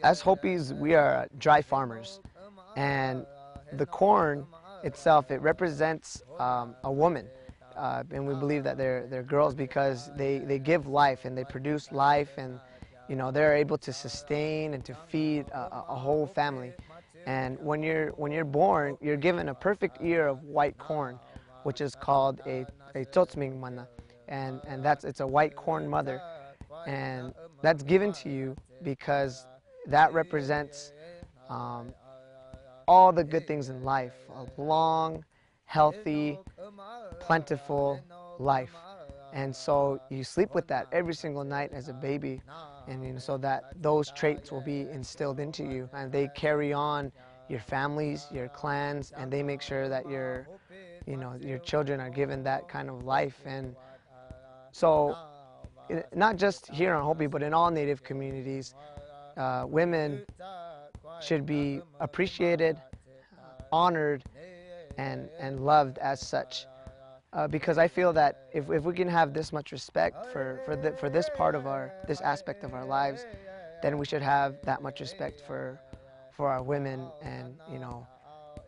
As 0.03 0.21
Hopis, 0.21 0.71
we 0.71 0.95
are 0.95 1.27
dry 1.37 1.61
farmers, 1.61 2.21
and 2.77 3.25
the 3.73 3.85
corn 3.85 4.45
itself, 4.83 5.31
it 5.31 5.41
represents 5.41 6.23
um, 6.39 6.75
a 6.85 6.91
woman. 6.91 7.27
Uh, 7.75 8.03
and 8.11 8.25
we 8.25 8.33
believe 8.33 8.63
that 8.63 8.77
they're, 8.77 9.05
they're 9.07 9.23
girls 9.23 9.53
because 9.53 10.09
they, 10.15 10.39
they 10.39 10.59
give 10.59 10.87
life 10.87 11.25
and 11.25 11.37
they 11.37 11.43
produce 11.43 11.91
life 11.91 12.29
and 12.37 12.57
you 13.09 13.15
know 13.15 13.31
they're 13.31 13.55
able 13.55 13.77
to 13.77 13.93
sustain 13.93 14.73
and 14.73 14.83
to 14.85 14.95
feed 15.09 15.47
a, 15.49 15.85
a 15.89 15.95
whole 15.95 16.25
family. 16.27 16.73
And 17.25 17.57
when 17.59 17.81
you're 17.81 18.09
when 18.11 18.31
you're 18.31 18.45
born 18.45 18.97
you're 19.01 19.17
given 19.17 19.49
a 19.49 19.53
perfect 19.53 19.97
ear 20.01 20.27
of 20.27 20.43
white 20.43 20.77
corn 20.77 21.19
which 21.65 21.81
is 21.81 21.95
called 21.95 22.41
a, 22.45 22.63
a 22.93 23.05
totsming 23.05 23.59
mana. 23.59 23.87
And, 24.27 24.61
and 24.67 24.85
that's 24.85 25.03
it's 25.03 25.19
a 25.19 25.27
white 25.27 25.55
corn 25.55 25.89
mother. 25.89 26.21
And 26.85 27.33
that's 27.63 27.81
given 27.81 28.13
to 28.13 28.29
you 28.29 28.55
because 28.83 29.47
that 29.87 30.13
represents 30.13 30.93
um, 31.49 31.91
all 32.87 33.11
the 33.11 33.23
good 33.23 33.47
things 33.47 33.69
in 33.69 33.83
life 33.83 34.13
a 34.35 34.61
long, 34.61 35.25
healthy, 35.65 36.37
plentiful 37.19 37.99
life. 38.37 38.75
And 39.33 39.53
so 39.55 39.99
you 40.09 40.23
sleep 40.23 40.53
with 40.53 40.67
that 40.67 40.87
every 40.91 41.15
single 41.15 41.43
night 41.43 41.71
as 41.73 41.89
a 41.89 41.93
baby, 41.93 42.41
and 42.87 43.21
so 43.21 43.37
that 43.37 43.63
those 43.81 44.11
traits 44.11 44.51
will 44.51 44.61
be 44.61 44.81
instilled 44.81 45.39
into 45.39 45.63
you, 45.63 45.89
and 45.93 46.11
they 46.11 46.29
carry 46.35 46.73
on 46.73 47.11
your 47.47 47.59
families, 47.59 48.27
your 48.31 48.47
clans, 48.49 49.11
and 49.17 49.31
they 49.31 49.43
make 49.43 49.61
sure 49.61 49.87
that 49.89 50.09
your, 50.09 50.47
you 51.05 51.17
know, 51.17 51.35
your 51.39 51.59
children 51.59 51.99
are 51.99 52.09
given 52.09 52.43
that 52.43 52.67
kind 52.67 52.89
of 52.89 53.03
life. 53.03 53.39
And 53.45 53.75
so, 54.71 55.15
not 56.13 56.37
just 56.37 56.69
here 56.71 56.93
on 56.93 57.03
Hopi, 57.03 57.27
but 57.27 57.43
in 57.43 57.53
all 57.53 57.69
Native 57.69 58.03
communities, 58.03 58.73
uh, 59.37 59.65
women 59.67 60.25
should 61.21 61.45
be 61.45 61.81
appreciated, 61.99 62.77
honored, 63.71 64.23
and, 64.97 65.29
and 65.39 65.59
loved 65.59 65.97
as 65.99 66.19
such. 66.19 66.65
Uh, 67.35 67.49
because 67.49 67.77
I 67.77 67.89
feel 67.89 68.13
that 68.13 68.47
if, 68.53 68.71
if 68.71 68.83
we 68.83 68.93
can 68.93 69.09
have 69.09 69.33
this 69.33 69.51
much 69.51 69.73
respect 69.73 70.31
for, 70.31 70.61
for, 70.63 70.77
the, 70.77 70.93
for 70.93 71.09
this 71.09 71.29
part 71.35 71.53
of 71.53 71.67
our, 71.67 71.91
this 72.07 72.21
aspect 72.21 72.63
of 72.63 72.73
our 72.73 72.85
lives, 72.85 73.25
then 73.83 73.97
we 73.97 74.05
should 74.05 74.21
have 74.21 74.55
that 74.63 74.81
much 74.81 75.01
respect 75.01 75.41
for, 75.45 75.77
for 76.31 76.49
our 76.49 76.63
women 76.63 77.05
and, 77.21 77.57
you 77.69 77.77
know, 77.77 78.07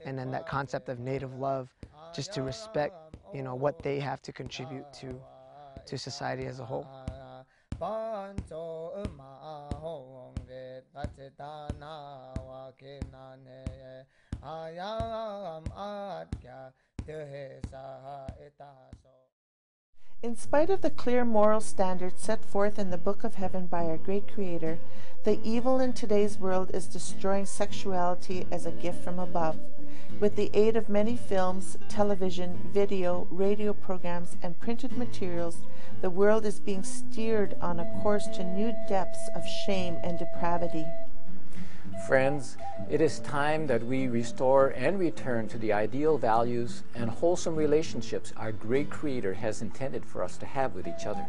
and 0.04 0.20
then 0.20 0.32
that 0.32 0.48
concept 0.48 0.90
of 0.90 1.00
native 1.00 1.34
love, 1.40 1.70
just 2.14 2.34
to 2.34 2.42
respect, 2.42 2.94
you 3.34 3.42
know, 3.42 3.56
what 3.56 3.82
they 3.82 4.02
have 4.02 4.22
to 4.22 4.34
contribute 4.34 4.92
to, 4.92 5.16
to 5.86 5.98
society 5.98 6.46
as 6.46 6.60
a 6.60 6.66
whole. 6.66 6.86
In 20.22 20.36
spite 20.36 20.70
of 20.70 20.82
the 20.82 20.89
clear 20.89 21.24
moral 21.24 21.62
standards 21.62 22.22
set 22.22 22.43
forth 22.43 22.78
in 22.78 22.89
the 22.89 22.98
Book 22.98 23.24
of 23.24 23.36
Heaven 23.36 23.67
by 23.67 23.86
our 23.86 23.98
great 23.98 24.28
Creator, 24.34 24.78
the 25.24 25.39
evil 25.41 25.80
in 25.80 25.93
today's 25.93 26.38
world 26.38 26.72
is 26.74 26.86
destroying 26.86 27.46
sexuality 27.46 28.46
as 28.52 28.65
a 28.65 28.72
gift 28.72 29.06
from 29.06 29.20
above. 29.20 29.58
With 30.20 30.36
the 30.36 30.52
aid 30.54 30.76
of 30.76 30.89
many 30.89 31.15
films, 31.15 31.78
television, 31.88 32.60
video, 32.74 33.26
radio 33.32 33.72
programs, 33.72 34.36
and 34.43 34.60
printed 34.60 34.98
materials, 34.98 35.62
the 36.02 36.10
world 36.10 36.46
is 36.46 36.60
being 36.60 36.84
steered 36.84 37.56
on 37.62 37.80
a 37.80 38.02
course 38.02 38.28
to 38.34 38.43
new 38.43 38.74
depths 38.89 39.30
of 39.34 39.48
shame 39.65 39.98
and 40.04 40.20
depravity. 40.20 40.86
Friends, 42.06 42.58
it 42.90 43.02
is 43.02 43.20
time 43.20 43.66
that 43.68 43.84
we 43.84 44.08
restore 44.08 44.68
and 44.70 45.00
return 45.00 45.48
to 45.48 45.58
the 45.58 45.74
ideal 45.74 46.18
values 46.18 46.84
and 46.96 47.10
wholesome 47.10 47.56
relationships 47.56 48.32
our 48.38 48.52
great 48.52 48.90
Creator 48.90 49.34
has 49.34 49.62
intended 49.62 50.06
for 50.06 50.24
us 50.24 50.38
to 50.38 50.46
have 50.46 50.76
with 50.76 50.88
each 50.88 51.06
other. 51.06 51.26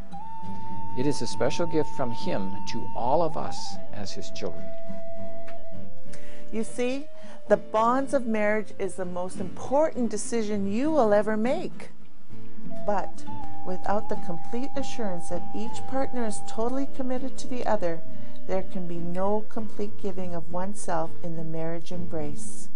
It 0.98 1.07
is 1.07 1.22
a 1.22 1.26
special 1.26 1.66
gift 1.66 1.88
from 1.96 2.11
Him 2.11 2.52
to 2.68 2.87
all 2.94 3.22
of 3.22 3.37
us 3.37 3.76
as 3.92 4.12
His 4.12 4.31
children. 4.31 4.64
You 6.52 6.64
see, 6.64 7.07
the 7.48 7.57
bonds 7.57 8.12
of 8.12 8.26
marriage 8.26 8.72
is 8.78 8.94
the 8.94 9.04
most 9.04 9.40
important 9.40 10.11
decision 10.11 10.70
you 10.70 10.90
will 10.90 11.14
ever 11.14 11.37
make. 11.37 11.90
But 12.87 13.24
without 13.66 14.09
the 14.09 14.16
complete 14.26 14.70
assurance 14.76 15.31
that 15.31 15.42
each 15.57 15.85
partner 15.88 16.26
is 16.26 16.40
totally 16.46 16.88
committed 16.94 17.37
to 17.38 17.48
the 17.48 17.66
other, 17.66 18.00
there 18.48 18.64
can 18.64 18.88
be 18.88 18.96
no 18.96 19.44
complete 19.48 19.96
giving 20.02 20.34
of 20.34 20.52
oneself 20.52 21.11
in 21.22 21.37
the 21.37 21.44
marriage 21.44 21.92
embrace. 21.92 22.70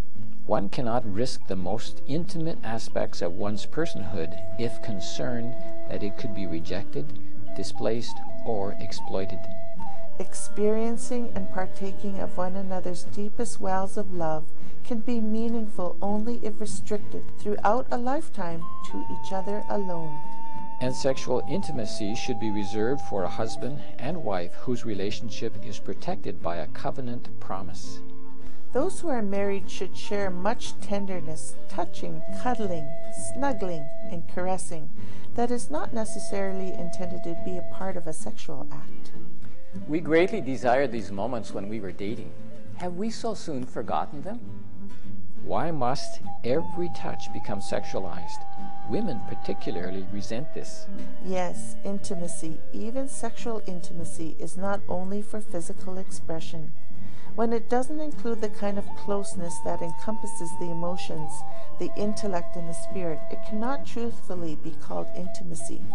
One 0.46 0.68
cannot 0.68 1.10
risk 1.10 1.46
the 1.46 1.56
most 1.56 2.02
intimate 2.06 2.58
aspects 2.62 3.22
of 3.22 3.32
one's 3.32 3.64
personhood 3.64 4.38
if 4.60 4.82
concerned 4.82 5.54
that 5.88 6.02
it 6.02 6.18
could 6.18 6.34
be 6.34 6.46
rejected, 6.46 7.18
displaced, 7.56 8.14
or 8.44 8.76
exploited. 8.80 9.38
Experiencing 10.18 11.32
and 11.34 11.50
partaking 11.50 12.20
of 12.20 12.36
one 12.36 12.54
another's 12.54 13.04
deepest 13.04 13.60
wells 13.60 13.96
of 13.96 14.12
love 14.12 14.44
can 14.84 14.98
be 14.98 15.20
meaningful 15.20 15.96
only 16.02 16.38
if 16.42 16.60
restricted 16.60 17.22
throughout 17.38 17.86
a 17.90 17.96
lifetime 17.96 18.62
to 18.90 19.06
each 19.10 19.32
other 19.32 19.64
alone. 19.70 20.18
And 20.82 20.92
sexual 20.92 21.44
intimacy 21.48 22.16
should 22.16 22.40
be 22.40 22.50
reserved 22.50 23.02
for 23.02 23.22
a 23.22 23.28
husband 23.28 23.80
and 24.00 24.24
wife 24.24 24.52
whose 24.54 24.84
relationship 24.84 25.54
is 25.64 25.78
protected 25.78 26.42
by 26.42 26.56
a 26.56 26.66
covenant 26.66 27.28
promise. 27.38 28.00
Those 28.72 28.98
who 28.98 29.08
are 29.08 29.22
married 29.22 29.70
should 29.70 29.96
share 29.96 30.28
much 30.28 30.76
tenderness, 30.80 31.54
touching, 31.68 32.20
cuddling, 32.42 32.90
snuggling, 33.32 33.86
and 34.10 34.28
caressing 34.34 34.90
that 35.36 35.52
is 35.52 35.70
not 35.70 35.94
necessarily 35.94 36.72
intended 36.72 37.22
to 37.22 37.40
be 37.44 37.58
a 37.58 37.68
part 37.72 37.96
of 37.96 38.08
a 38.08 38.12
sexual 38.12 38.66
act. 38.72 39.12
We 39.86 40.00
greatly 40.00 40.40
desired 40.40 40.90
these 40.90 41.12
moments 41.12 41.52
when 41.52 41.68
we 41.68 41.78
were 41.78 41.92
dating. 41.92 42.32
Have 42.78 42.96
we 42.96 43.08
so 43.08 43.34
soon 43.34 43.64
forgotten 43.64 44.22
them? 44.22 44.40
Why 45.44 45.70
must 45.70 46.22
every 46.42 46.90
touch 46.96 47.32
become 47.32 47.60
sexualized? 47.60 48.42
Women 48.92 49.22
particularly 49.26 50.06
resent 50.12 50.52
this. 50.52 50.86
Yes, 51.24 51.76
intimacy, 51.82 52.60
even 52.74 53.08
sexual 53.08 53.62
intimacy, 53.66 54.36
is 54.38 54.58
not 54.58 54.82
only 54.86 55.22
for 55.22 55.40
physical 55.40 55.96
expression. 55.96 56.72
When 57.34 57.54
it 57.54 57.70
doesn't 57.70 58.00
include 58.00 58.42
the 58.42 58.50
kind 58.50 58.76
of 58.76 58.84
closeness 58.98 59.58
that 59.64 59.80
encompasses 59.80 60.50
the 60.60 60.70
emotions, 60.70 61.30
the 61.78 61.90
intellect, 61.96 62.54
and 62.56 62.68
the 62.68 62.74
spirit, 62.74 63.18
it 63.30 63.38
cannot 63.48 63.86
truthfully 63.86 64.56
be 64.56 64.72
called 64.72 65.06
intimacy. 65.16 65.86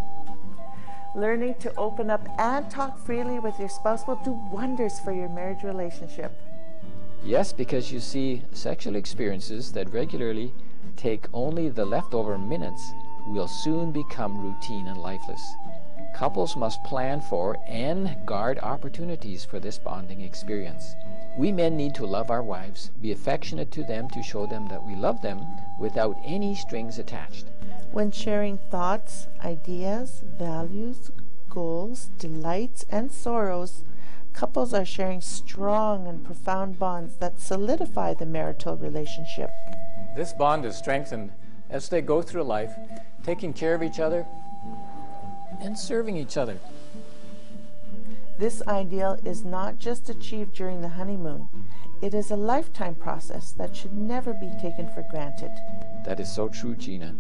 Learning 1.14 1.54
to 1.60 1.76
open 1.76 2.10
up 2.10 2.28
and 2.40 2.68
talk 2.68 2.98
freely 2.98 3.38
with 3.38 3.60
your 3.60 3.70
spouse 3.70 4.08
will 4.08 4.20
do 4.26 4.32
wonders 4.52 5.00
for 5.00 5.12
your 5.12 5.30
marriage 5.30 5.62
relationship. 5.62 6.32
Yes, 7.24 7.54
because 7.54 7.92
you 7.92 8.00
see, 8.00 8.42
sexual 8.54 8.96
experiences 8.96 9.72
that 9.74 9.94
regularly 9.94 10.52
take 10.98 11.28
only 11.32 11.70
the 11.70 11.86
leftover 11.86 12.38
minutes 12.38 12.92
will 13.28 13.48
soon 13.48 13.92
become 13.92 14.42
routine 14.42 14.88
and 14.88 14.98
lifeless. 14.98 15.42
Couples 16.16 16.56
must 16.56 16.84
plan 16.84 17.22
for 17.22 17.58
and 17.68 18.18
guard 18.26 18.58
opportunities 18.64 19.46
for 19.46 19.60
this 19.60 19.78
bonding 19.78 20.22
experience. 20.22 20.96
We 21.38 21.52
men 21.52 21.78
need 21.78 21.94
to 21.96 22.08
love 22.08 22.32
our 22.32 22.42
wives, 22.42 22.90
be 23.02 23.12
affectionate 23.12 23.72
to 23.74 23.84
them 23.84 24.10
to 24.10 24.24
show 24.24 24.48
them 24.48 24.68
that 24.70 24.84
we 24.84 24.96
love 24.96 25.22
them 25.22 25.46
without 25.80 26.18
any 26.24 26.56
strings 26.56 26.98
attached. 26.98 27.46
When 27.92 28.12
sharing 28.12 28.58
thoughts, 28.58 29.28
ideas, 29.46 30.24
values, 30.40 31.12
goals, 31.50 32.10
delights, 32.18 32.86
and 32.90 33.12
sorrows, 33.12 33.84
couples 34.34 34.74
are 34.74 34.86
sharing 34.86 35.22
strong 35.22 36.08
and 36.08 36.26
profound 36.26 36.80
bonds 36.80 37.18
that 37.18 37.40
solidify 37.40 38.16
the 38.16 38.26
marital 38.26 38.76
relationship. 38.76 39.52
This 40.18 40.34
bond 40.34 40.66
is 40.66 40.76
strengthened 40.76 41.32
as 41.70 41.90
they 41.90 42.02
go 42.02 42.24
through 42.24 42.42
life, 42.42 42.74
taking 43.24 43.54
care 43.54 43.76
of 43.76 43.84
each 43.84 44.00
other 44.00 44.26
and 45.62 45.78
serving 45.78 46.18
each 46.18 46.38
other. 46.38 46.58
This 48.40 48.64
ideal 48.68 49.20
is 49.24 49.46
not 49.46 49.78
just 49.78 50.10
achieved 50.10 50.56
during 50.56 50.82
the 50.82 50.88
honeymoon. 50.88 51.48
It 52.02 52.16
is 52.16 52.32
a 52.32 52.36
lifetime 52.36 52.96
process 52.96 53.52
that 53.60 53.76
should 53.76 53.94
never 53.94 54.34
be 54.34 54.50
taken 54.60 54.90
for 54.90 55.06
granted. 55.12 55.52
That 56.04 56.20
is 56.20 56.34
so 56.34 56.50
true, 56.50 56.76
Gina. 56.76 57.14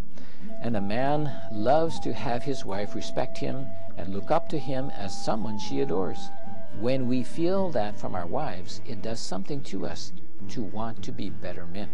And 0.63 0.75
a 0.75 0.81
man 0.81 1.31
loves 1.51 1.99
to 1.99 2.13
have 2.13 2.41
his 2.41 2.65
wife 2.65 2.95
respect 2.95 3.37
him 3.37 3.67
and 3.95 4.11
look 4.11 4.31
up 4.31 4.49
to 4.49 4.57
him 4.57 4.89
as 4.89 5.23
someone 5.23 5.59
she 5.59 5.81
adores. 5.81 6.29
When 6.79 7.07
we 7.07 7.21
feel 7.21 7.69
that 7.73 7.95
from 7.95 8.15
our 8.15 8.25
wives, 8.25 8.81
it 8.87 9.03
does 9.03 9.19
something 9.19 9.61
to 9.65 9.85
us 9.85 10.13
to 10.49 10.63
want 10.63 11.03
to 11.03 11.11
be 11.11 11.29
better 11.29 11.67
men. 11.67 11.89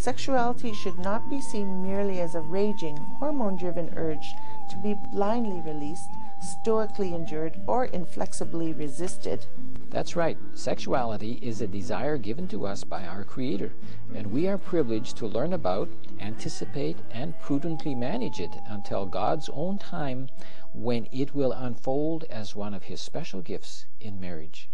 Sexuality 0.00 0.72
should 0.72 0.96
not 1.00 1.28
be 1.28 1.40
seen 1.40 1.82
merely 1.82 2.20
as 2.20 2.36
a 2.36 2.40
raging, 2.40 2.96
hormone 2.96 3.56
driven 3.56 3.92
urge 3.96 4.32
to 4.70 4.76
be 4.76 4.94
blindly 5.12 5.60
released, 5.60 6.08
stoically 6.40 7.12
endured, 7.12 7.60
or 7.66 7.86
inflexibly 7.86 8.72
resisted. 8.72 9.44
That's 9.90 10.14
right. 10.14 10.38
Sexuality 10.54 11.40
is 11.42 11.60
a 11.60 11.66
desire 11.66 12.16
given 12.16 12.46
to 12.48 12.64
us 12.64 12.84
by 12.84 13.06
our 13.06 13.24
Creator, 13.24 13.72
and 14.14 14.28
we 14.28 14.46
are 14.46 14.56
privileged 14.56 15.16
to 15.16 15.26
learn 15.26 15.52
about, 15.52 15.88
anticipate, 16.20 16.98
and 17.10 17.36
prudently 17.40 17.96
manage 17.96 18.38
it 18.38 18.54
until 18.68 19.04
God's 19.04 19.50
own 19.52 19.78
time 19.78 20.28
when 20.72 21.08
it 21.10 21.34
will 21.34 21.50
unfold 21.50 22.22
as 22.30 22.54
one 22.54 22.72
of 22.72 22.84
His 22.84 23.00
special 23.00 23.40
gifts 23.40 23.86
in 24.00 24.20
marriage. 24.20 24.68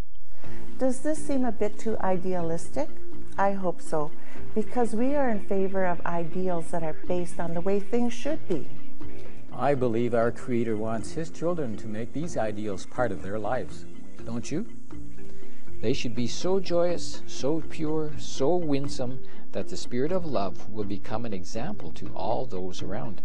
Does 0.78 1.00
this 1.00 1.18
seem 1.18 1.46
a 1.46 1.52
bit 1.52 1.78
too 1.78 1.96
idealistic? 2.00 2.90
I 3.36 3.52
hope 3.52 3.80
so, 3.80 4.10
because 4.54 4.94
we 4.94 5.14
are 5.16 5.28
in 5.28 5.40
favor 5.40 5.84
of 5.84 6.00
ideals 6.06 6.70
that 6.70 6.82
are 6.82 6.96
based 7.06 7.40
on 7.40 7.54
the 7.54 7.60
way 7.60 7.80
things 7.80 8.12
should 8.12 8.46
be. 8.48 8.68
I 9.52 9.74
believe 9.74 10.14
our 10.14 10.30
Creator 10.30 10.76
wants 10.76 11.12
His 11.12 11.30
children 11.30 11.76
to 11.78 11.88
make 11.88 12.12
these 12.12 12.36
ideals 12.36 12.86
part 12.86 13.12
of 13.12 13.22
their 13.22 13.38
lives. 13.38 13.86
Don't 14.24 14.50
you? 14.50 14.66
They 15.80 15.92
should 15.92 16.14
be 16.14 16.26
so 16.26 16.60
joyous, 16.60 17.22
so 17.26 17.60
pure, 17.68 18.12
so 18.18 18.56
winsome 18.56 19.20
that 19.52 19.68
the 19.68 19.76
spirit 19.76 20.12
of 20.12 20.24
love 20.24 20.70
will 20.70 20.84
become 20.84 21.24
an 21.24 21.32
example 21.32 21.92
to 21.92 22.08
all 22.14 22.46
those 22.46 22.82
around. 22.82 23.20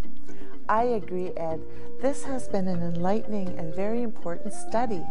I 0.68 0.84
agree, 0.84 1.32
Ed. 1.38 1.62
This 2.02 2.24
has 2.26 2.48
been 2.48 2.68
an 2.68 2.84
enlightening 2.84 3.58
and 3.58 3.74
very 3.74 4.04
important 4.04 4.54
study. 4.54 5.04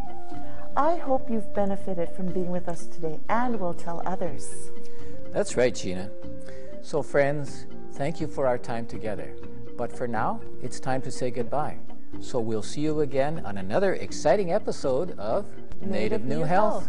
I 0.77 0.97
hope 0.97 1.29
you've 1.29 1.53
benefited 1.55 2.11
from 2.11 2.33
being 2.33 2.51
with 2.51 2.69
us 2.69 2.87
today 2.87 3.19
and 3.29 3.59
will 3.59 3.75
tell 3.75 4.03
others. 4.07 4.71
That's 5.33 5.57
right, 5.57 5.75
Gina. 5.75 6.11
So, 6.83 7.03
friends, 7.03 7.67
thank 7.95 8.21
you 8.21 8.27
for 8.27 8.47
our 8.47 8.59
time 8.59 8.87
together. 8.87 9.35
But 9.77 9.97
for 9.97 10.09
now, 10.09 10.41
it's 10.63 10.81
time 10.81 11.03
to 11.03 11.11
say 11.11 11.31
goodbye. 11.31 11.79
So, 12.21 12.41
we'll 12.41 12.63
see 12.63 12.81
you 12.81 13.01
again 13.01 13.43
on 13.45 13.59
another 13.59 13.95
exciting 13.95 14.53
episode 14.53 15.19
of 15.19 15.47
Native, 15.81 16.25
New, 16.25 16.43
Health. 16.43 16.89